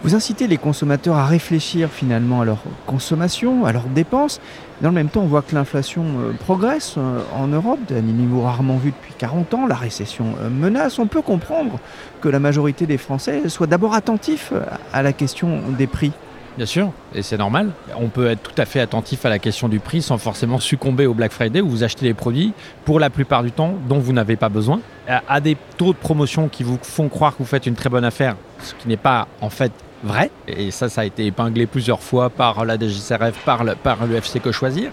Vous 0.03 0.15
incitez 0.15 0.47
les 0.47 0.57
consommateurs 0.57 1.15
à 1.15 1.27
réfléchir 1.27 1.89
finalement 1.91 2.41
à 2.41 2.45
leur 2.45 2.57
consommation, 2.87 3.65
à 3.65 3.71
leurs 3.71 3.85
dépenses. 3.85 4.41
Dans 4.81 4.89
le 4.89 4.95
même 4.95 5.09
temps, 5.09 5.21
on 5.21 5.27
voit 5.27 5.43
que 5.43 5.53
l'inflation 5.53 6.03
euh, 6.03 6.33
progresse 6.33 6.95
euh, 6.97 7.19
en 7.35 7.45
Europe, 7.45 7.79
d'un 7.87 8.01
niveau 8.01 8.41
rarement 8.41 8.77
vu 8.77 8.89
depuis 8.89 9.13
40 9.15 9.53
ans. 9.53 9.67
La 9.67 9.75
récession 9.75 10.33
euh, 10.41 10.49
menace. 10.49 10.97
On 10.97 11.05
peut 11.05 11.21
comprendre 11.21 11.77
que 12.19 12.29
la 12.29 12.39
majorité 12.39 12.87
des 12.87 12.97
Français 12.97 13.47
soient 13.47 13.67
d'abord 13.67 13.93
attentifs 13.93 14.53
à 14.91 15.03
la 15.03 15.13
question 15.13 15.59
des 15.77 15.85
prix. 15.85 16.11
Bien 16.57 16.65
sûr, 16.65 16.91
et 17.13 17.21
c'est 17.21 17.37
normal. 17.37 17.69
On 17.95 18.07
peut 18.07 18.25
être 18.25 18.41
tout 18.41 18.59
à 18.59 18.65
fait 18.65 18.79
attentif 18.79 19.23
à 19.25 19.29
la 19.29 19.37
question 19.37 19.69
du 19.69 19.79
prix 19.79 20.01
sans 20.01 20.17
forcément 20.17 20.59
succomber 20.59 21.05
au 21.05 21.13
Black 21.13 21.31
Friday 21.31 21.61
où 21.61 21.69
vous 21.69 21.83
achetez 21.83 22.07
des 22.07 22.15
produits, 22.15 22.53
pour 22.85 22.99
la 22.99 23.11
plupart 23.11 23.43
du 23.43 23.51
temps, 23.51 23.75
dont 23.87 23.99
vous 23.99 24.13
n'avez 24.13 24.35
pas 24.35 24.49
besoin, 24.49 24.81
à 25.07 25.39
des 25.39 25.55
taux 25.77 25.93
de 25.93 25.97
promotion 25.97 26.49
qui 26.49 26.63
vous 26.63 26.77
font 26.81 27.07
croire 27.07 27.33
que 27.33 27.37
vous 27.37 27.45
faites 27.49 27.67
une 27.67 27.75
très 27.75 27.89
bonne 27.89 28.03
affaire, 28.03 28.35
ce 28.61 28.73
qui 28.73 28.89
n'est 28.89 28.97
pas 28.97 29.27
en 29.39 29.49
fait 29.49 29.71
vrai. 30.03 30.31
Et 30.47 30.71
ça, 30.71 30.89
ça 30.89 31.01
a 31.01 31.05
été 31.05 31.25
épinglé 31.25 31.65
plusieurs 31.65 32.01
fois 32.01 32.29
par 32.29 32.65
la 32.65 32.77
DGCRF, 32.77 33.37
par 33.45 33.63
le, 33.63 33.75
par 33.75 33.97
FC 34.11 34.39
Que 34.39 34.51
Choisir. 34.51 34.91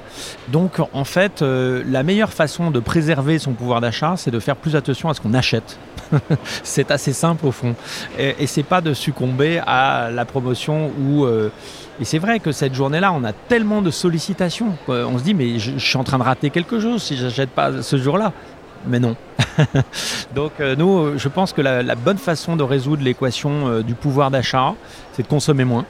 Donc, 0.49 0.81
en 0.93 1.05
fait, 1.05 1.43
euh, 1.43 1.83
la 1.87 2.03
meilleure 2.03 2.33
façon 2.33 2.71
de 2.71 2.81
préserver 2.81 3.39
son 3.39 3.53
pouvoir 3.53 3.81
d'achat, 3.81 4.15
c'est 4.17 4.31
de 4.31 4.41
faire 4.41 4.57
plus 4.57 4.77
attention 4.77 5.09
à 5.09 5.15
ce 5.15 5.21
qu'on 5.21 5.35
achète. 5.35 5.79
c'est 6.63 6.91
assez 6.91 7.13
simple 7.13 7.47
au 7.47 7.53
fond. 7.53 7.75
Et, 8.19 8.37
et 8.41 8.47
c'est 8.47 8.63
pas 8.63 8.81
de 8.81 8.95
succomber 8.95 9.61
à 9.67 10.11
la 10.11 10.25
promotion 10.25 10.91
ou. 11.01 11.25
Euh, 11.25 11.51
et 12.01 12.05
c'est 12.05 12.19
vrai 12.19 12.39
que 12.39 12.53
cette 12.53 12.75
journée-là, 12.75 13.13
on 13.13 13.25
a 13.25 13.33
tellement 13.33 13.83
de 13.83 13.91
sollicitations. 13.91 14.75
On 14.87 15.19
se 15.19 15.25
dit, 15.25 15.35
mais 15.35 15.59
je, 15.59 15.73
je 15.77 15.85
suis 15.85 15.97
en 15.97 16.05
train 16.05 16.19
de 16.19 16.23
rater 16.23 16.51
quelque 16.51 16.79
chose 16.79 17.03
si 17.03 17.17
j'achète 17.17 17.51
pas 17.51 17.83
ce 17.83 17.97
jour-là 17.97 18.33
mais 18.87 19.01
non. 19.01 19.17
Donc 20.35 20.53
euh, 20.61 20.77
nous, 20.77 21.19
je 21.19 21.29
pense 21.29 21.53
que 21.53 21.61
la, 21.61 21.95
bonne 21.95 22.19
façon 22.19 22.57
de 22.57 22.63
résoudre 22.63 23.03
l'équation 23.03 23.69
euh, 23.69 23.83
du 23.83 23.95
pouvoir 23.95 24.31
d'achat, 24.31 24.75
c'est 25.13 25.23
de 25.23 25.29
consommer 25.29 25.65
moins 25.65 25.85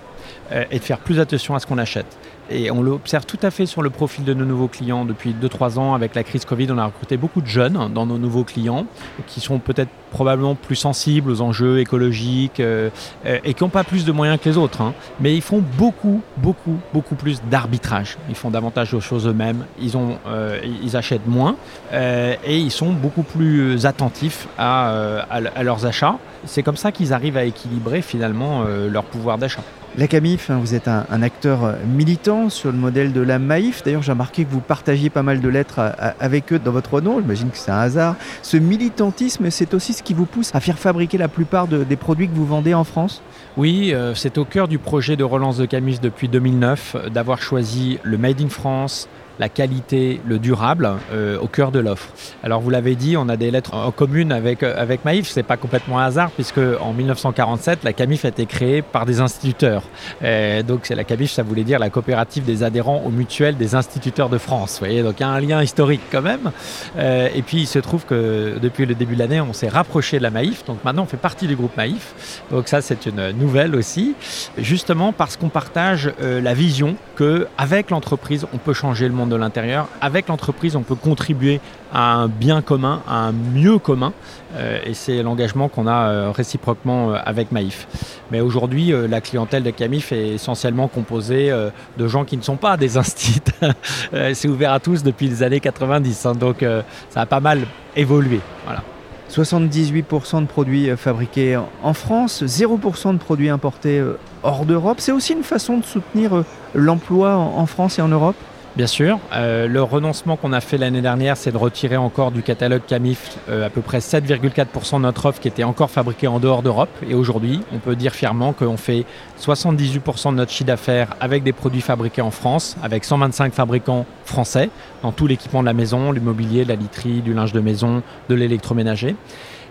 euh, 0.53 0.65
et 0.71 0.79
de 0.79 0.85
faire 0.85 0.99
plus 0.99 1.21
attention 1.21 1.55
à 1.55 1.61
ce 1.61 1.67
qu'on 1.67 1.79
achète. 1.79 2.17
Et 2.51 2.71
on 2.71 2.83
l'observe 2.83 3.27
tout 3.27 3.39
à 3.43 3.51
fait 3.51 3.67
sur 3.67 3.83
le 3.83 3.91
profil 3.91 4.25
de 4.25 4.33
nos 4.33 4.45
nouveaux 4.45 4.69
clients. 4.69 5.05
Depuis 5.05 5.35
2-3 5.35 5.79
ans, 5.79 5.95
avec 5.95 6.15
la 6.15 6.25
crise 6.25 6.45
Covid, 6.45 6.69
on 6.71 6.79
a 6.79 6.87
recruté 6.87 7.17
beaucoup 7.17 7.43
de 7.43 7.47
jeunes 7.47 7.91
dans 7.93 8.07
nos 8.07 8.17
nouveaux 8.17 8.45
clients 8.45 8.87
qui 9.27 9.41
sont 9.41 9.59
peut-être 9.59 9.91
probablement 10.11 10.55
plus 10.55 10.77
sensibles 10.77 11.31
aux 11.31 11.43
enjeux 11.43 11.81
écologiques 11.81 12.61
euh, 12.61 12.89
euh, 13.27 13.39
et 13.45 13.53
qui 13.53 13.63
n'ont 13.63 13.69
pas 13.69 13.85
plus 13.85 14.07
de 14.07 14.13
moyens 14.13 14.41
que 14.41 14.49
les 14.49 14.57
autres. 14.57 14.81
Hein. 14.81 14.95
Mais 15.21 15.35
ils 15.35 15.43
font 15.43 15.63
beaucoup, 15.77 16.23
beaucoup, 16.39 16.79
beaucoup 16.95 17.17
plus 17.17 17.43
d'arbitrage. 17.51 18.17
Ils 18.31 18.35
font 18.35 18.51
davantage 18.51 18.93
de 18.93 19.01
choses 19.01 19.27
eux-mêmes. 19.27 19.67
Ils, 19.79 19.93
euh, 20.27 20.59
ils 20.83 20.97
achètent 20.97 21.27
moins 21.27 21.57
et 21.93 22.57
ils 22.57 22.71
sont 22.71 22.93
beaucoup 22.93 23.23
plus 23.23 23.85
attentifs 23.85 24.49
à, 24.57 25.27
à 25.31 25.63
leurs 25.63 25.85
achats. 25.85 26.17
C'est 26.45 26.63
comme 26.63 26.77
ça 26.77 26.93
qu'ils 26.93 27.13
arrivent 27.13 27.37
à 27.37 27.45
équilibrer 27.45 28.01
finalement 28.03 28.65
leur 28.65 29.05
pouvoir 29.05 29.39
d'achat. 29.39 29.63
La 29.99 30.07
Camif, 30.07 30.49
hein, 30.49 30.61
vous 30.61 30.77
êtes 30.77 30.87
un, 30.87 31.23
acteur 31.23 31.65
euh, 31.65 31.73
militant 31.85 32.51
sur 32.51 32.71
le 32.71 32.79
modèle 32.79 33.13
de 33.13 33.21
la 33.21 33.41
Maïf. 33.41 33.83
D'ailleurs, 33.83 34.03
j'ai 34.03 34.13
remarqué 34.13 34.45
que 34.45 34.51
vous 34.51 34.61
partagiez 34.61 35.11
pas 35.11 35.25
mal 35.25 35.41
de 35.41 35.49
lettres 35.49 35.81
avec 36.21 36.53
eux 36.53 36.61
dans 36.61 36.71
votre 36.71 37.01
nom. 37.01 37.21
J'imagine 37.21 37.51
que 37.51 37.57
c'est 37.59 37.73
un 37.73 37.81
hasard. 37.81 38.15
Ce 38.43 38.57
militantisme, 38.57 39.51
c'est 39.51 39.75
aussi 39.75 39.95
ce 39.95 40.05
qui 40.05 40.15
vous 40.15 40.25
pousse 40.25 40.55
à 40.55 40.61
faire 40.61 40.79
fabriquer 40.79 41.19
la 41.19 41.27
plupart 41.27 41.67
des 41.67 41.97
produits 41.97 42.29
que 42.29 42.35
vous 42.37 42.47
vendez 42.47 42.75
en 42.75 42.85
France? 42.85 43.23
Oui, 43.57 43.93
euh, 43.93 44.15
c'est 44.15 44.39
au 44.39 44.45
cœur 44.45 44.69
du 44.69 44.79
projet 44.79 45.17
de 45.17 45.25
relance 45.25 45.57
de 45.57 45.67
Camif 45.67 46.01
depuis 46.01 46.29
2009 46.29 46.95
euh, 46.95 47.09
d'avoir 47.09 47.43
choisi 47.43 47.99
le 48.05 48.17
Made 48.17 48.41
in 48.41 48.51
France, 48.51 49.09
la 49.39 49.49
qualité, 49.49 50.21
le 50.27 50.39
durable 50.39 50.91
euh, 51.13 51.39
au 51.39 51.47
cœur 51.47 51.71
de 51.71 51.79
l'offre. 51.79 52.09
Alors 52.43 52.61
vous 52.61 52.71
l'avez 52.71 52.95
dit, 52.95 53.17
on 53.17 53.29
a 53.29 53.37
des 53.37 53.51
lettres 53.51 53.75
en 53.75 53.91
commune 53.91 54.33
avec, 54.33 54.63
euh, 54.63 54.75
avec 54.77 55.05
Maïf, 55.05 55.29
c'est 55.29 55.43
pas 55.43 55.57
complètement 55.57 55.99
un 55.99 56.05
hasard 56.05 56.31
puisque 56.31 56.61
en 56.81 56.93
1947, 56.93 57.85
la 57.85 57.93
CAMIF 57.93 58.25
a 58.25 58.29
été 58.29 58.47
créée 58.47 58.83
par 58.83 59.07
des 59.07 59.21
instituteurs. 59.21 59.83
Euh, 60.23 60.63
donc 60.63 60.81
c'est 60.85 60.95
la 60.95 61.05
CAMIF, 61.05 61.31
ça 61.31 61.43
voulait 61.43 61.65
dire 61.65 61.79
la 61.79 61.91
coopérative 61.91 62.45
des 62.45 62.63
adhérents 62.63 63.03
au 63.05 63.11
mutuel 63.11 63.57
des 63.57 63.75
instituteurs 63.75 64.29
de 64.29 64.39
France. 64.39 64.73
Vous 64.73 64.87
voyez, 64.87 65.03
donc 65.03 65.15
il 65.19 65.23
y 65.23 65.27
a 65.27 65.29
un 65.29 65.41
lien 65.41 65.63
historique 65.63 66.03
quand 66.11 66.23
même. 66.23 66.51
et 66.99 67.43
puis 67.43 67.59
il 67.59 67.67
se 67.67 67.79
trouve 67.79 68.05
que 68.05 68.59
depuis 68.61 68.87
le 68.87 68.95
début 68.95 69.15
de 69.15 69.21
l'année, 69.21 69.41
on 69.41 69.53
s'est 69.53 69.69
rapproché 69.69 70.19
de 70.19 70.23
la 70.23 70.31
Maïf, 70.31 70.65
donc 70.65 70.85
maintenant 70.85 71.05
on 71.05 71.07
fait 71.07 71.17
partie 71.17 71.47
du 71.47 71.57
groupe 71.57 71.77
Maïf. 71.77 72.43
Donc 72.51 72.69
ça 72.69 72.81
c'est 72.81 73.07
une 73.07 73.31
nouvelle 73.33 73.75
aussi, 73.75 74.15
justement 74.57 75.13
parce 75.13 75.37
qu'on 75.37 75.49
partage 75.49 76.13
la 76.21 76.55
vision 76.55 76.97
que 77.17 77.47
avec 77.57 77.91
l'entreprise, 77.91 78.47
on 78.53 78.59
peut 78.59 78.73
changer 78.73 79.07
le 79.09 79.15
monde 79.15 79.28
de 79.29 79.37
l'intérieur. 79.37 79.89
Avec 80.01 80.29
l'entreprise, 80.29 80.77
on 80.77 80.83
peut 80.83 80.95
contribuer 80.95 81.61
à 81.93 82.15
un 82.15 82.29
bien 82.29 82.63
commun, 82.63 83.03
à 83.09 83.29
un 83.29 83.33
mieux 83.33 83.79
commun. 83.79 84.13
Euh, 84.57 84.81
et 84.85 84.95
c'est 84.95 85.23
l'engagement 85.23 85.69
qu'on 85.69 85.87
a 85.87 86.09
euh, 86.09 86.31
réciproquement 86.31 87.13
euh, 87.13 87.19
avec 87.25 87.53
Maïf. 87.53 87.87
Mais 88.31 88.41
aujourd'hui, 88.41 88.93
la 89.09 89.21
clientèle 89.21 89.63
de 89.63 89.71
Camif 89.71 90.13
est 90.13 90.35
essentiellement 90.35 90.89
composée 90.89 91.51
de 91.97 92.09
gens 92.09 92.27
qui 92.27 92.37
ne 92.37 92.43
sont 92.43 92.57
pas 92.57 92.77
des 92.77 92.99
instits. 92.99 93.41
c'est 94.35 94.49
ouvert 94.49 94.73
à 94.73 94.81
tous 94.81 95.03
depuis 95.03 95.29
les 95.29 95.43
années 95.43 95.61
90. 95.61 96.27
Hein. 96.27 96.35
donc 96.35 96.63
ça 97.09 97.23
a 97.23 97.27
pas 97.27 97.41
mal 97.41 97.61
évolué. 97.97 98.41
Voilà. 98.67 98.83
78% 99.31 100.43
de 100.43 100.47
produits 100.47 100.91
fabriqués 100.97 101.59
en 101.83 101.95
France, 101.95 102.43
0% 102.43 103.15
de 103.15 103.19
produits 103.19 103.49
importés 103.49 104.03
hors 104.43 104.67
d'Europe. 104.67 104.99
C'est 105.01 105.13
aussi 105.13 105.33
une 105.33 105.43
façon 105.43 105.79
de 105.79 105.85
soutenir 105.85 106.45
l'emploi 106.75 107.37
en 107.37 107.65
France 107.65 107.99
et 107.99 108.03
en 108.03 108.09
Europe? 108.09 108.37
Bien 108.77 108.87
sûr. 108.87 109.19
Euh, 109.33 109.67
le 109.67 109.83
renoncement 109.83 110.37
qu'on 110.37 110.53
a 110.53 110.61
fait 110.61 110.79
l'année 110.79 111.01
dernière, 111.01 111.37
c'est 111.37 111.51
de 111.51 111.57
retirer 111.57 111.97
encore 111.97 112.31
du 112.31 112.43
catalogue 112.43 112.83
Camif 112.87 113.39
euh, 113.49 113.67
à 113.67 113.71
peu 113.71 113.81
près 113.81 113.99
7,4% 113.99 114.97
de 114.97 115.03
notre 115.03 115.27
offre 115.27 115.41
qui 115.41 115.49
était 115.49 115.65
encore 115.65 115.91
fabriquée 115.91 116.29
en 116.29 116.39
dehors 116.39 116.63
d'Europe. 116.63 116.91
Et 117.09 117.15
aujourd'hui, 117.15 117.61
on 117.73 117.79
peut 117.79 117.97
dire 117.97 118.13
fièrement 118.13 118.53
qu'on 118.53 118.77
fait 118.77 119.05
78% 119.41 120.31
de 120.31 120.37
notre 120.37 120.53
chiffre 120.53 120.67
d'affaires 120.67 121.15
avec 121.21 121.43
des 121.43 121.53
produits 121.53 121.81
fabriqués 121.81 122.23
en 122.23 122.31
France, 122.31 122.77
avec 122.83 123.05
125 123.05 123.53
fabricants 123.53 124.07
français 124.25 124.71
dans 125.03 125.13
tout 125.13 125.27
l'équipement 125.27 125.61
de 125.61 125.67
la 125.67 125.73
maison, 125.73 126.13
l'immobilier, 126.13 126.65
la 126.65 126.77
literie, 126.77 127.21
du 127.21 127.35
linge 127.35 127.53
de 127.53 127.61
maison, 127.61 128.03
de 128.29 128.35
l'électroménager. 128.35 129.17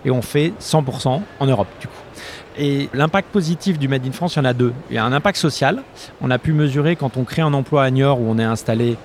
Et 0.05 0.12
on 0.12 0.21
fait 0.21 0.53
100% 0.60 1.21
en 1.39 1.45
Europe 1.45 1.67
du 1.79 1.88
coup. 1.88 1.93
Et 2.60 2.89
l'impact 2.93 3.29
positif 3.29 3.77
du 3.77 3.88
Made 3.88 4.05
in 4.05 4.12
France, 4.12 4.36
il 4.36 4.39
y 4.39 4.41
en 4.41 4.45
a 4.45 4.53
deux. 4.53 4.73
Il 4.89 4.95
y 4.95 4.97
a 4.97 5.05
un 5.05 5.13
impact 5.13 5.38
social. 5.38 5.83
On 6.21 6.31
a 6.31 6.39
pu 6.39 6.53
mesurer 6.53 6.95
quand 6.95 7.15
on 7.15 7.23
crée 7.23 7.43
un 7.43 7.53
emploi 7.53 7.83
à 7.83 7.91
Niort 7.91 8.19
où 8.19 8.25
on 8.27 8.39
est 8.39 8.43
installé 8.43 8.97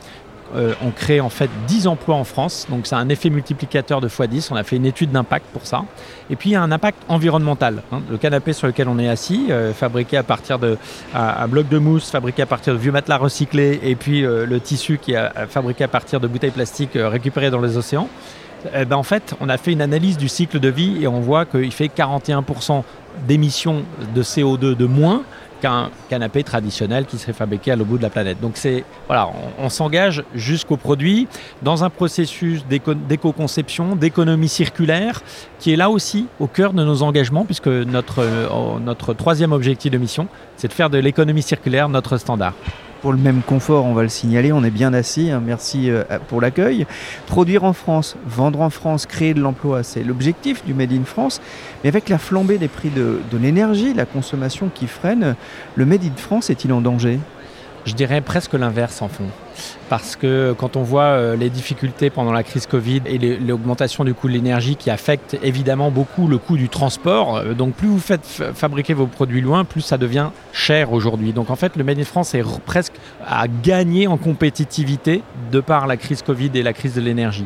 euh, 0.54 0.74
on 0.82 0.90
crée 0.90 1.20
en 1.20 1.30
fait 1.30 1.48
10 1.66 1.86
emplois 1.86 2.14
en 2.14 2.24
France, 2.24 2.66
donc 2.68 2.86
c'est 2.86 2.94
un 2.94 3.08
effet 3.08 3.30
multiplicateur 3.30 4.00
de 4.00 4.08
x10. 4.08 4.48
On 4.50 4.56
a 4.56 4.62
fait 4.64 4.76
une 4.76 4.84
étude 4.84 5.10
d'impact 5.10 5.46
pour 5.52 5.66
ça. 5.66 5.84
Et 6.28 6.36
puis 6.36 6.50
il 6.50 6.52
y 6.52 6.56
a 6.56 6.62
un 6.62 6.70
impact 6.70 6.98
environnemental. 7.08 7.82
Hein. 7.90 8.02
Le 8.10 8.18
canapé 8.18 8.52
sur 8.52 8.66
lequel 8.66 8.88
on 8.88 8.98
est 8.98 9.08
assis, 9.08 9.46
euh, 9.50 9.72
fabriqué 9.72 10.16
à 10.18 10.22
partir 10.22 10.58
de 10.58 10.76
un, 11.14 11.48
bloc 11.48 11.68
de 11.68 11.78
mousse, 11.78 12.10
fabriqué 12.10 12.42
à 12.42 12.46
partir 12.46 12.74
de 12.74 12.78
vieux 12.78 12.92
matelas 12.92 13.16
recyclés, 13.16 13.80
et 13.82 13.96
puis 13.96 14.24
euh, 14.24 14.44
le 14.44 14.60
tissu 14.60 14.98
qui 14.98 15.12
est 15.12 15.46
fabriqué 15.48 15.84
à 15.84 15.88
partir 15.88 16.20
de 16.20 16.26
bouteilles 16.28 16.50
plastiques 16.50 16.92
récupérées 16.94 17.50
dans 17.50 17.60
les 17.60 17.76
océans. 17.76 18.08
Eh 18.74 18.84
ben, 18.84 18.96
en 18.96 19.02
fait, 19.02 19.34
on 19.40 19.48
a 19.48 19.56
fait 19.56 19.72
une 19.72 19.82
analyse 19.82 20.16
du 20.16 20.28
cycle 20.28 20.60
de 20.60 20.68
vie 20.68 21.02
et 21.02 21.08
on 21.08 21.20
voit 21.20 21.44
qu'il 21.44 21.72
fait 21.72 21.86
41% 21.86 22.82
d'émissions 23.26 23.82
de 24.14 24.22
CO2 24.22 24.76
de 24.76 24.86
moins 24.86 25.22
qu'un 25.60 25.90
canapé 26.08 26.42
traditionnel 26.42 27.06
qui 27.06 27.18
serait 27.18 27.32
fabriqué 27.32 27.70
à 27.70 27.76
l'autre 27.76 27.90
bout 27.90 27.98
de 27.98 28.02
la 28.02 28.10
planète. 28.10 28.40
Donc 28.40 28.52
c'est 28.56 28.84
voilà, 29.06 29.30
on, 29.58 29.68
s'engage 29.68 30.24
jusqu'au 30.34 30.76
produit 30.76 31.28
dans 31.62 31.84
un 31.84 31.90
processus 31.90 32.64
d'éco-conception, 32.66 33.94
d'économie 33.94 34.48
circulaire, 34.48 35.22
qui 35.60 35.72
est 35.72 35.76
là 35.76 35.88
aussi 35.88 36.26
au 36.40 36.48
cœur 36.48 36.72
de 36.72 36.84
nos 36.84 37.02
engagements, 37.02 37.44
puisque 37.44 37.68
notre, 37.68 38.20
euh, 38.20 38.78
notre 38.80 39.14
troisième 39.14 39.52
objectif 39.52 39.92
de 39.92 39.98
mission, 39.98 40.26
c'est 40.56 40.68
de 40.68 40.72
faire 40.72 40.90
de 40.90 40.98
l'économie 40.98 41.42
circulaire 41.42 41.88
notre 41.88 42.16
standard 42.16 42.54
pour 43.02 43.12
le 43.12 43.18
même 43.18 43.42
confort, 43.42 43.84
on 43.84 43.94
va 43.94 44.02
le 44.02 44.08
signaler, 44.08 44.52
on 44.52 44.62
est 44.62 44.70
bien 44.70 44.94
assis, 44.94 45.30
hein. 45.30 45.42
merci 45.44 45.90
euh, 45.90 46.04
pour 46.28 46.40
l'accueil. 46.40 46.86
Produire 47.26 47.64
en 47.64 47.72
France, 47.72 48.16
vendre 48.24 48.60
en 48.60 48.70
France, 48.70 49.06
créer 49.06 49.34
de 49.34 49.40
l'emploi, 49.40 49.82
c'est 49.82 50.04
l'objectif 50.04 50.64
du 50.64 50.72
Made 50.72 50.92
in 50.92 51.04
France. 51.04 51.40
Mais 51.82 51.88
avec 51.88 52.08
la 52.08 52.18
flambée 52.18 52.58
des 52.58 52.68
prix 52.68 52.90
de, 52.90 53.18
de 53.30 53.38
l'énergie, 53.38 53.92
la 53.92 54.06
consommation 54.06 54.70
qui 54.72 54.86
freine, 54.86 55.34
le 55.74 55.84
Made 55.84 56.04
in 56.04 56.16
France 56.16 56.48
est-il 56.48 56.72
en 56.72 56.80
danger? 56.80 57.18
Je 57.84 57.94
dirais 57.94 58.20
presque 58.20 58.54
l'inverse 58.54 59.02
en 59.02 59.08
fond. 59.08 59.26
Parce 59.92 60.16
que 60.16 60.54
quand 60.56 60.76
on 60.76 60.82
voit 60.82 61.02
euh, 61.02 61.36
les 61.36 61.50
difficultés 61.50 62.08
pendant 62.08 62.32
la 62.32 62.42
crise 62.42 62.66
Covid 62.66 63.02
et 63.04 63.18
l'augmentation 63.18 64.04
du 64.04 64.14
coût 64.14 64.26
de 64.26 64.32
l'énergie 64.32 64.76
qui 64.76 64.88
affecte 64.88 65.36
évidemment 65.42 65.90
beaucoup 65.90 66.28
le 66.28 66.38
coût 66.38 66.56
du 66.56 66.70
transport, 66.70 67.36
euh, 67.36 67.52
donc 67.52 67.74
plus 67.74 67.88
vous 67.88 67.98
faites 67.98 68.24
fabriquer 68.54 68.94
vos 68.94 69.06
produits 69.06 69.42
loin, 69.42 69.64
plus 69.64 69.82
ça 69.82 69.98
devient 69.98 70.30
cher 70.52 70.94
aujourd'hui. 70.94 71.34
Donc 71.34 71.50
en 71.50 71.56
fait, 71.56 71.76
le 71.76 71.84
Made 71.84 72.02
France 72.04 72.34
est 72.34 72.42
presque 72.64 72.94
à 73.26 73.46
gagner 73.48 74.06
en 74.06 74.16
compétitivité 74.16 75.22
de 75.50 75.60
par 75.60 75.86
la 75.86 75.98
crise 75.98 76.22
Covid 76.22 76.50
et 76.54 76.62
la 76.62 76.72
crise 76.72 76.94
de 76.94 77.02
l'énergie. 77.02 77.44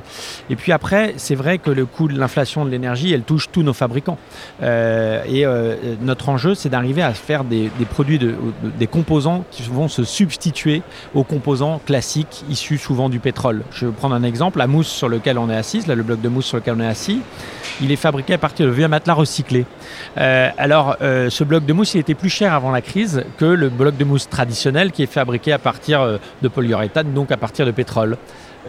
Et 0.49 0.55
puis 0.55 0.71
après, 0.71 1.15
c'est 1.17 1.35
vrai 1.35 1.59
que 1.59 1.71
le 1.71 1.85
coût 1.85 2.07
de 2.07 2.17
l'inflation 2.17 2.65
de 2.65 2.71
l'énergie, 2.71 3.13
elle 3.13 3.23
touche 3.23 3.49
tous 3.51 3.65
nos 3.65 3.73
fabricants. 3.73 4.19
Euh, 4.63 5.25
et 5.27 5.45
notre 6.01 6.29
enjeu, 6.29 6.55
c'est 6.55 6.69
d'arriver 6.69 7.03
à 7.03 7.13
faire 7.13 7.43
des, 7.43 7.71
produits, 7.91 8.21
de, 8.21 8.37
des 8.79 8.87
composants 8.87 9.45
qui 9.51 9.65
vont 9.65 9.89
se 9.89 10.05
substituer 10.05 10.83
aux 11.13 11.25
composants 11.25 11.81
classiques 11.85 12.06
issus 12.49 12.79
souvent 12.79 13.09
du 13.09 13.19
pétrole. 13.19 13.63
Je 13.71 13.87
vais 13.87 13.93
prendre 13.93 14.15
un 14.15 14.23
exemple, 14.23 14.59
la 14.59 14.67
mousse 14.67 14.89
sur 14.89 15.09
lequel 15.09 15.39
on 15.39 15.51
est 15.51 15.57
assis, 15.57 15.83
là 15.87 15.95
le 15.95 16.03
bloc 16.03 16.21
de 16.21 16.29
mousse 16.29 16.47
sur 16.47 16.57
lequel 16.57 16.75
on 16.77 16.81
est 16.81 16.87
assis, 16.87 17.21
il 17.81 17.91
est 17.93 17.97
fabriqué 17.97 18.35
à 18.35 18.39
partir 18.39 18.67
de 18.67 18.73
vieux 18.73 18.89
matelas 18.89 19.15
recyclés. 19.15 19.67
Euh, 20.19 20.51
alors 20.59 20.97
euh, 21.03 21.31
ce 21.31 21.45
bloc 21.45 21.65
de 21.65 21.73
mousse 21.73 21.95
il 21.95 22.01
était 22.01 22.15
plus 22.15 22.31
cher 22.31 22.53
avant 22.55 22.71
la 22.71 22.81
crise 22.81 23.25
que 23.39 23.45
le 23.45 23.69
bloc 23.69 23.97
de 23.97 24.05
mousse 24.05 24.29
traditionnel 24.29 24.93
qui 24.93 25.03
est 25.03 25.13
fabriqué 25.13 25.53
à 25.53 25.59
partir 25.59 26.01
euh, 26.01 26.19
de 26.43 26.49
polyuréthane, 26.49 27.13
donc 27.13 27.33
à 27.33 27.37
partir 27.37 27.67
de 27.67 27.71
pétrole. 27.71 28.17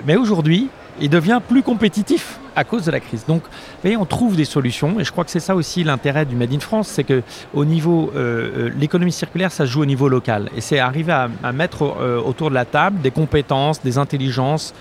Mais 0.05 0.15
aujourd'hui, 0.15 0.69
il 0.99 1.09
devient 1.09 1.39
plus 1.47 1.63
compétitif 1.63 2.39
à 2.57 2.63
cause 2.63 2.85
de 2.85 2.91
la 2.91 2.99
crise. 2.99 3.23
Donc, 3.27 3.43
vous 3.43 3.81
voyez, 3.83 3.97
on 3.97 4.05
trouve 4.05 4.35
des 4.35 4.43
solutions, 4.43 4.99
et 4.99 5.03
je 5.03 5.11
crois 5.11 5.23
que 5.23 5.29
c'est 5.29 5.39
ça 5.39 5.55
aussi 5.55 5.83
l'intérêt 5.83 6.25
du 6.25 6.35
Made 6.35 6.51
in 6.51 6.59
France, 6.59 6.87
c'est 6.87 7.03
que 7.03 7.21
au 7.53 7.65
niveau, 7.65 8.11
euh, 8.15 8.67
euh, 8.67 8.69
l'économie 8.79 9.11
circulaire, 9.11 9.51
ça 9.51 9.67
se 9.67 9.71
joue 9.71 9.83
au 9.83 9.85
niveau 9.85 10.09
local, 10.09 10.49
et 10.57 10.61
c'est 10.61 10.79
arriver 10.79 11.13
à, 11.13 11.51
mettre 11.53 11.83
euh, 11.83 12.19
autour 12.19 12.49
de 12.49 12.55
la 12.55 12.65
table 12.65 12.99
des 13.01 13.11
compétences, 13.11 13.81
des 13.83 13.97
intelligences 13.99 14.73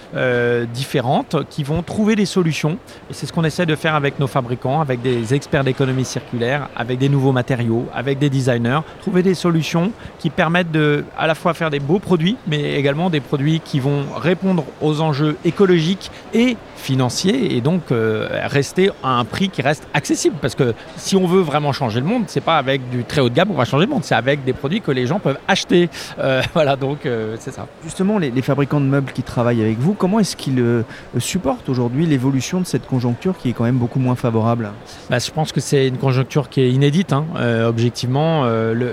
différentes 0.72 1.36
qui 1.50 1.62
vont 1.62 1.82
trouver 1.82 2.16
des 2.16 2.24
solutions, 2.24 2.78
et 3.10 3.12
c'est 3.12 3.26
ce 3.26 3.32
qu'on 3.32 3.44
essaie 3.44 3.66
de 3.66 3.76
faire 3.76 3.94
avec 3.94 4.18
nos 4.18 4.26
fabricants, 4.26 4.80
avec 4.80 5.02
des 5.02 5.34
experts 5.34 5.64
d'économie 5.64 6.06
circulaire, 6.06 6.68
avec 6.74 6.98
des 6.98 7.10
nouveaux 7.10 7.32
matériaux, 7.32 7.86
avec 7.94 8.18
des 8.18 8.30
designers, 8.30 8.80
trouver 9.02 9.22
des 9.22 9.34
solutions 9.34 9.92
qui 10.18 10.30
permettent 10.30 10.70
de 10.70 11.04
à 11.18 11.26
la 11.26 11.34
fois 11.34 11.52
faire 11.52 11.68
des 11.68 11.80
beaux 11.80 11.98
produits, 11.98 12.36
mais 12.46 12.74
également 12.74 13.10
des 13.10 13.20
produits 13.20 13.60
qui 13.60 13.80
vont 13.80 14.04
répondre 14.16 14.64
aux 14.80 15.02
enjeux 15.02 15.36
écologiques 15.44 16.05
et 16.34 16.56
financiers, 16.76 17.56
et 17.56 17.60
donc 17.60 17.90
euh, 17.90 18.28
rester 18.44 18.90
à 19.02 19.18
un 19.18 19.24
prix 19.24 19.48
qui 19.48 19.62
reste 19.62 19.86
accessible. 19.92 20.36
Parce 20.40 20.54
que 20.54 20.74
si 20.96 21.16
on 21.16 21.26
veut 21.26 21.40
vraiment 21.40 21.72
changer 21.72 22.00
le 22.00 22.06
monde, 22.06 22.24
c'est 22.28 22.40
pas 22.40 22.58
avec 22.58 22.88
du 22.90 23.04
très 23.04 23.20
haut 23.20 23.28
de 23.28 23.34
gamme 23.34 23.48
qu'on 23.48 23.54
va 23.54 23.64
changer 23.64 23.86
le 23.86 23.90
monde, 23.90 24.04
c'est 24.04 24.14
avec 24.14 24.44
des 24.44 24.52
produits 24.52 24.80
que 24.80 24.92
les 24.92 25.06
gens 25.06 25.18
peuvent 25.18 25.38
acheter. 25.48 25.88
Euh, 26.18 26.42
voilà, 26.54 26.76
donc 26.76 27.04
euh, 27.04 27.36
c'est 27.40 27.52
ça. 27.52 27.66
Justement, 27.82 28.18
les, 28.18 28.42
fabricants 28.42 28.80
de 28.80 28.86
meubles 28.86 29.12
qui 29.12 29.24
travaillent 29.24 29.62
avec 29.62 29.78
vous, 29.78 29.94
comment 29.94 30.20
est-ce 30.20 30.36
qu'ils 30.36 30.84
supportent 31.18 31.68
aujourd'hui 31.68 32.06
l'évolution 32.06 32.60
de 32.60 32.66
cette 32.66 32.86
conjoncture 32.86 33.36
qui 33.36 33.48
est 33.48 33.52
quand 33.52 33.64
même 33.64 33.78
beaucoup 33.78 33.98
moins 33.98 34.14
favorable? 34.14 34.70
Bah, 35.10 35.18
Je 35.18 35.30
pense 35.32 35.50
que 35.50 35.60
c'est 35.60 35.88
une 35.88 35.96
conjoncture 35.96 36.48
qui 36.48 36.60
est 36.60 36.70
inédite. 36.70 37.12
Hein. 37.12 37.24
objectivement, 37.66 38.44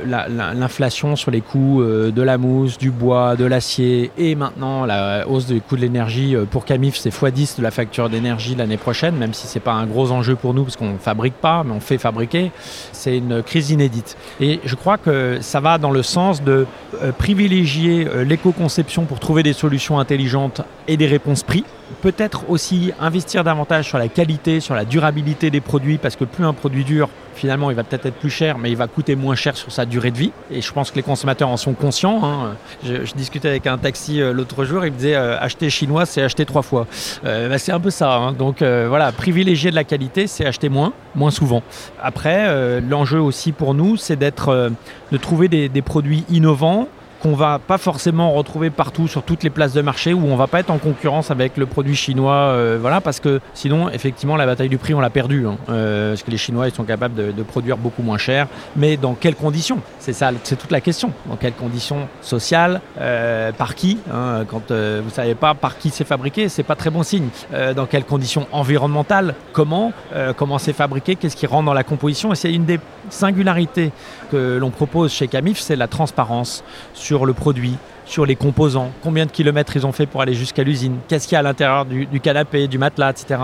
l'inflation 0.05 1.15
sur 1.15 1.29
les 1.29 1.41
coûts 1.41 1.83
de 1.83 2.21
la 2.21 2.39
mousse, 2.39 2.79
du 2.79 2.89
bois, 2.89 3.35
de 3.35 3.45
l'acier 3.45 4.11
et 4.17 4.33
maintenant 4.33 4.85
la 4.85 5.27
hausse 5.27 5.45
du 5.45 5.61
coût 5.61 5.75
de 5.75 5.81
l'énergie 5.81 6.35
pour 6.49 6.65
Camif, 6.65 6.95
c'est 7.03 7.13
x10 7.13 7.57
de 7.57 7.63
la 7.63 7.71
facture 7.71 8.09
d'énergie 8.09 8.55
l'année 8.55 8.77
prochaine, 8.77 9.17
même 9.17 9.33
si 9.33 9.45
ce 9.45 9.55
n'est 9.55 9.61
pas 9.61 9.73
un 9.73 9.85
gros 9.85 10.11
enjeu 10.11 10.37
pour 10.37 10.53
nous 10.53 10.63
parce 10.63 10.77
qu'on 10.77 10.93
ne 10.93 10.97
fabrique 10.97 11.33
pas, 11.33 11.63
mais 11.65 11.73
on 11.73 11.81
fait 11.81 11.97
fabriquer. 11.97 12.51
C'est 12.93 13.17
une 13.17 13.43
crise 13.43 13.71
inédite. 13.71 14.15
Et 14.39 14.61
je 14.63 14.75
crois 14.75 14.97
que 14.97 15.39
ça 15.41 15.59
va 15.59 15.77
dans 15.77 15.91
le 15.91 16.01
sens 16.01 16.41
de 16.41 16.65
euh, 17.01 17.11
privilégier 17.11 18.07
euh, 18.07 18.23
l'éco-conception 18.23 19.03
pour 19.03 19.19
trouver 19.19 19.43
des 19.43 19.51
solutions 19.51 19.99
intelligentes 19.99 20.61
et 20.87 20.95
des 20.95 21.07
réponses 21.07 21.43
prix. 21.43 21.65
Peut-être 22.01 22.49
aussi 22.49 22.91
investir 22.99 23.43
davantage 23.43 23.87
sur 23.87 23.97
la 23.97 24.07
qualité, 24.07 24.59
sur 24.59 24.75
la 24.75 24.85
durabilité 24.85 25.49
des 25.49 25.61
produits, 25.61 25.97
parce 25.97 26.15
que 26.15 26.25
plus 26.25 26.45
un 26.45 26.53
produit 26.53 26.83
dure, 26.83 27.09
finalement, 27.35 27.71
il 27.71 27.75
va 27.75 27.83
peut-être 27.83 28.05
être 28.05 28.15
plus 28.15 28.29
cher, 28.29 28.57
mais 28.57 28.69
il 28.69 28.77
va 28.77 28.87
coûter 28.87 29.15
moins 29.15 29.35
cher 29.35 29.57
sur 29.57 29.71
sa 29.71 29.85
durée 29.85 30.11
de 30.11 30.17
vie. 30.17 30.31
Et 30.51 30.61
je 30.61 30.71
pense 30.71 30.91
que 30.91 30.95
les 30.95 31.03
consommateurs 31.03 31.49
en 31.49 31.57
sont 31.57 31.73
conscients. 31.73 32.21
Hein. 32.23 32.55
Je, 32.83 33.13
discutais 33.13 33.49
avec 33.49 33.67
un 33.67 33.77
taxi 33.77 34.21
euh, 34.21 34.33
l'autre 34.33 34.65
jour, 34.65 34.85
il 34.85 34.91
me 34.91 34.97
disait 34.97 35.15
acheter 35.15 35.69
chinois, 35.69 36.05
c'est 36.05 36.21
acheter 36.21 36.45
trois 36.45 36.61
fois. 36.61 36.87
Bah, 37.23 37.57
c'est 37.57 37.71
un 37.71 37.79
peu 37.79 37.89
ça. 37.89 38.15
Hein. 38.15 38.33
Donc 38.33 38.61
voilà, 38.61 39.11
privilégier 39.11 39.71
de 39.71 39.75
la 39.75 39.83
qualité, 39.83 40.27
c'est 40.27 40.45
acheter 40.45 40.69
moins, 40.69 40.93
moins 41.15 41.31
souvent. 41.31 41.63
Après, 42.01 42.81
l'enjeu 42.81 43.19
aussi 43.19 43.51
pour 43.51 43.73
nous, 43.73 43.97
c'est 43.97 44.15
d'être, 44.15 44.71
de 45.11 45.17
trouver 45.17 45.47
des 45.47 45.81
produits 45.81 46.25
innovants 46.29 46.87
qu'on 47.23 47.35
va 47.35 47.57
pas 47.57 47.77
forcément 47.77 48.33
retrouver 48.33 48.69
partout 48.69 49.07
sur 49.07 49.23
toutes 49.23 49.43
les 49.43 49.49
places 49.49 49.71
de 49.71 49.81
marché 49.81 50.13
où 50.13 50.25
on 50.25 50.35
va 50.35 50.47
pas 50.47 50.59
être 50.59 50.71
en 50.71 50.77
concurrence 50.77 51.31
avec 51.31 51.55
le 51.55 51.65
produit 51.65 51.95
chinois, 51.95 52.33
euh, 52.33 52.77
voilà, 52.79 52.99
parce 52.99 53.21
que 53.21 53.39
sinon 53.53 53.89
effectivement 53.89 54.35
la 54.35 54.45
bataille 54.45 54.67
du 54.67 54.77
prix 54.77 54.93
on 54.93 54.99
l'a 54.99 55.09
perdu, 55.09 55.47
hein. 55.47 55.55
euh, 55.69 56.09
parce 56.11 56.23
que 56.23 56.31
les 56.31 56.37
Chinois 56.37 56.67
ils 56.67 56.73
sont 56.73 56.83
capables 56.83 57.33
de, 57.33 57.43
produire 57.43 57.77
beaucoup 57.77 58.03
moins 58.03 58.17
cher, 58.17 58.47
mais 58.75 58.97
dans 58.97 59.13
quelles 59.13 59.35
conditions? 59.35 59.79
C'est 59.99 60.11
ça, 60.11 60.31
c'est 60.43 60.57
toute 60.57 60.71
la 60.71 60.81
question. 60.81 61.11
Dans 61.29 61.37
quelles 61.37 61.53
conditions 61.53 62.07
sociales, 62.21 62.81
euh, 62.99 63.53
par 63.53 63.75
qui 63.75 63.99
hein, 64.11 64.43
Quand 64.49 64.71
vous 64.71 65.09
savez 65.09 65.35
pas 65.35 65.53
par 65.53 65.77
qui 65.77 65.91
c'est 65.91 66.03
fabriqué, 66.03 66.49
c'est 66.49 66.63
pas 66.63 66.75
très 66.75 66.89
bon 66.89 67.03
signe. 67.03 67.29
dans 67.75 67.85
quelles 67.85 68.05
conditions 68.05 68.47
environnementales? 68.51 69.35
Comment 69.53 69.93
Comment 70.35 70.57
c'est 70.57 70.73
fabriqué? 70.73 71.15
Qu'est-ce 71.15 71.35
qui 71.35 71.45
rentre 71.45 71.65
dans 71.65 71.73
la 71.73 71.83
composition? 71.83 72.33
Et 72.33 72.35
c'est 72.35 72.51
une 72.51 72.65
des 72.65 72.79
singularités 73.09 73.91
que 74.33 74.57
l'on 74.57 74.71
propose 74.71 75.11
chez 75.11 75.27
Camif, 75.27 75.59
c'est 75.59 75.75
la 75.75 75.87
transparence 75.87 76.63
sur 76.95 77.25
le 77.25 77.33
produit, 77.33 77.75
sur 78.05 78.25
les 78.25 78.35
composants, 78.35 78.91
combien 79.03 79.27
de 79.27 79.31
kilomètres 79.31 79.75
ils 79.75 79.85
ont 79.85 79.91
fait 79.91 80.07
pour 80.07 80.21
aller 80.21 80.33
jusqu'à 80.33 80.63
l'usine, 80.63 80.97
qu'est-ce 81.07 81.27
qu'il 81.27 81.35
y 81.35 81.37
a 81.37 81.39
à 81.39 81.43
l'intérieur 81.43 81.85
du, 81.85 82.19
canapé, 82.19 82.67
du 82.67 82.79
matelas, 82.79 83.11
etc. 83.11 83.39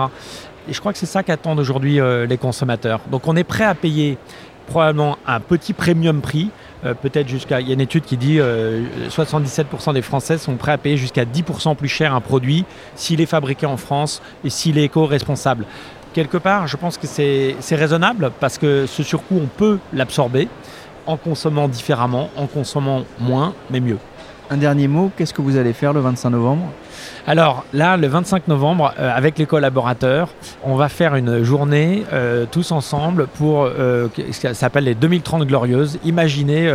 Et 0.68 0.72
je 0.72 0.80
crois 0.80 0.92
que 0.92 0.98
c'est 0.98 1.06
ça 1.06 1.22
qu'attendent 1.22 1.60
aujourd'hui 1.60 2.00
euh, 2.00 2.26
les 2.26 2.38
consommateurs. 2.38 3.00
Donc 3.10 3.28
on 3.28 3.36
est 3.36 3.44
prêt 3.44 3.64
à 3.64 3.74
payer 3.74 4.18
probablement 4.66 5.16
un 5.26 5.38
petit 5.38 5.72
premium 5.72 6.20
prix, 6.20 6.50
euh, 6.84 6.94
peut-être 6.94 7.28
jusqu'à... 7.28 7.60
Il 7.60 7.68
y 7.68 7.70
a 7.70 7.74
une 7.74 7.80
étude 7.80 8.04
qui 8.04 8.16
dit 8.16 8.40
euh, 8.40 8.82
77% 9.08 9.94
des 9.94 10.02
Français 10.02 10.38
sont 10.38 10.56
prêts 10.56 10.72
à 10.72 10.78
payer 10.78 10.96
jusqu'à 10.96 11.24
10% 11.24 11.76
plus 11.76 11.88
cher 11.88 12.14
un 12.14 12.20
produit 12.20 12.64
s'il 12.96 13.20
est 13.20 13.26
fabriqué 13.26 13.66
en 13.66 13.76
France 13.76 14.22
et 14.44 14.50
s'il 14.50 14.76
est 14.76 14.84
éco-responsable. 14.84 15.66
Quelque 16.12 16.38
part, 16.38 16.66
je 16.66 16.76
pense 16.76 16.98
que 16.98 17.06
c'est 17.06 17.76
raisonnable 17.76 18.32
parce 18.40 18.58
que 18.58 18.86
ce 18.86 19.04
surcoût, 19.04 19.40
on 19.40 19.46
peut 19.46 19.78
l'absorber 19.92 20.48
en 21.06 21.16
consommant 21.16 21.68
différemment, 21.68 22.30
en 22.36 22.46
consommant 22.46 23.04
moins, 23.18 23.54
mais 23.70 23.80
mieux. 23.80 23.98
Un 24.50 24.56
dernier 24.56 24.88
mot, 24.88 25.10
qu'est-ce 25.16 25.32
que 25.32 25.42
vous 25.42 25.56
allez 25.56 25.72
faire 25.72 25.92
le 25.92 26.00
25 26.00 26.30
novembre? 26.30 26.64
Alors 27.26 27.64
là, 27.72 27.96
le 27.96 28.06
25 28.06 28.48
novembre, 28.48 28.92
euh, 28.98 29.10
avec 29.14 29.38
les 29.38 29.46
collaborateurs, 29.46 30.28
on 30.64 30.74
va 30.74 30.88
faire 30.88 31.14
une 31.14 31.42
journée 31.42 32.04
euh, 32.12 32.46
tous 32.50 32.72
ensemble 32.72 33.26
pour 33.26 33.64
euh, 33.64 34.08
ce 34.16 34.48
qui 34.48 34.54
s'appelle 34.54 34.84
les 34.84 34.94
2030 34.94 35.46
glorieuses. 35.46 35.98
Imaginer 36.04 36.70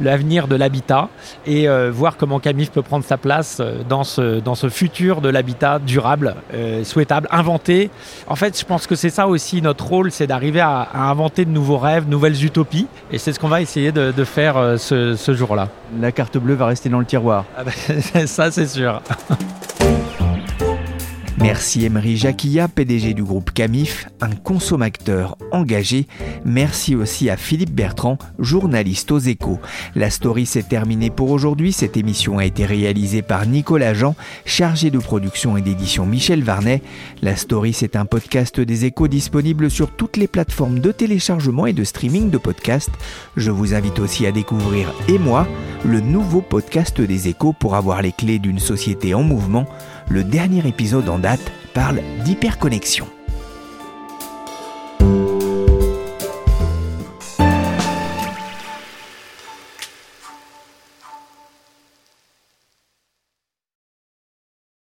l'avenir 0.00 0.48
de 0.48 0.56
l'habitat 0.56 1.08
et 1.46 1.68
voir 1.90 2.16
comment 2.16 2.40
Camif 2.40 2.70
peut 2.70 2.82
prendre 2.82 3.04
sa 3.04 3.16
place 3.16 3.60
dans 3.88 4.04
ce, 4.04 4.40
dans 4.40 4.54
ce 4.54 4.68
futur 4.68 5.20
de 5.20 5.28
l'habitat 5.28 5.78
durable, 5.78 6.34
souhaitable, 6.82 7.28
inventé. 7.30 7.90
En 8.26 8.36
fait, 8.36 8.58
je 8.58 8.64
pense 8.64 8.86
que 8.86 8.94
c'est 8.94 9.10
ça 9.10 9.26
aussi 9.26 9.62
notre 9.62 9.86
rôle, 9.86 10.10
c'est 10.10 10.26
d'arriver 10.26 10.60
à, 10.60 10.88
inventer 10.94 11.44
de 11.44 11.50
nouveaux 11.50 11.78
rêves, 11.78 12.08
nouvelles 12.08 12.44
utopies. 12.44 12.86
Et 13.12 13.18
c'est 13.18 13.32
ce 13.32 13.38
qu'on 13.38 13.48
va 13.48 13.60
essayer 13.60 13.92
de, 13.92 14.24
faire 14.24 14.74
ce, 14.78 15.14
ce 15.16 15.34
jour-là. 15.34 15.68
La 16.00 16.12
carte 16.12 16.38
bleue 16.38 16.54
va 16.54 16.66
rester 16.66 16.88
dans 16.88 17.00
le 17.00 17.06
tiroir. 17.06 17.44
Ah 17.56 17.62
ben, 17.64 18.26
ça, 18.26 18.50
c'est 18.50 18.66
sûr. 18.66 19.00
Merci 21.42 21.86
Emery 21.86 22.18
Jacquilla, 22.18 22.68
PDG 22.68 23.14
du 23.14 23.24
groupe 23.24 23.52
Camif, 23.52 24.06
un 24.20 24.30
consommateur 24.30 25.38
engagé. 25.52 26.06
Merci 26.44 26.94
aussi 26.94 27.30
à 27.30 27.38
Philippe 27.38 27.72
Bertrand, 27.72 28.18
journaliste 28.38 29.10
aux 29.10 29.18
échos. 29.18 29.58
La 29.94 30.10
story 30.10 30.44
s'est 30.44 30.62
terminée 30.62 31.08
pour 31.08 31.30
aujourd'hui. 31.30 31.72
Cette 31.72 31.96
émission 31.96 32.36
a 32.36 32.44
été 32.44 32.66
réalisée 32.66 33.22
par 33.22 33.46
Nicolas 33.46 33.94
Jean, 33.94 34.16
chargé 34.44 34.90
de 34.90 34.98
production 34.98 35.56
et 35.56 35.62
d'édition 35.62 36.04
Michel 36.04 36.44
Varnet. 36.44 36.82
La 37.22 37.36
story, 37.36 37.72
c'est 37.72 37.96
un 37.96 38.04
podcast 38.04 38.60
des 38.60 38.84
échos 38.84 39.08
disponible 39.08 39.70
sur 39.70 39.90
toutes 39.90 40.18
les 40.18 40.28
plateformes 40.28 40.78
de 40.78 40.92
téléchargement 40.92 41.64
et 41.64 41.72
de 41.72 41.84
streaming 41.84 42.28
de 42.28 42.38
podcasts. 42.38 42.92
Je 43.38 43.50
vous 43.50 43.72
invite 43.72 43.98
aussi 43.98 44.26
à 44.26 44.32
découvrir 44.32 44.92
Et 45.08 45.18
moi, 45.18 45.48
le 45.86 46.00
nouveau 46.00 46.42
podcast 46.42 47.00
des 47.00 47.28
échos 47.28 47.54
pour 47.58 47.76
avoir 47.76 48.02
les 48.02 48.12
clés 48.12 48.38
d'une 48.38 48.58
société 48.58 49.14
en 49.14 49.22
mouvement. 49.22 49.66
Le 50.10 50.24
dernier 50.24 50.66
épisode 50.66 51.08
en 51.08 51.20
date 51.20 51.52
parle 51.72 52.00
d'hyperconnexion. 52.24 53.06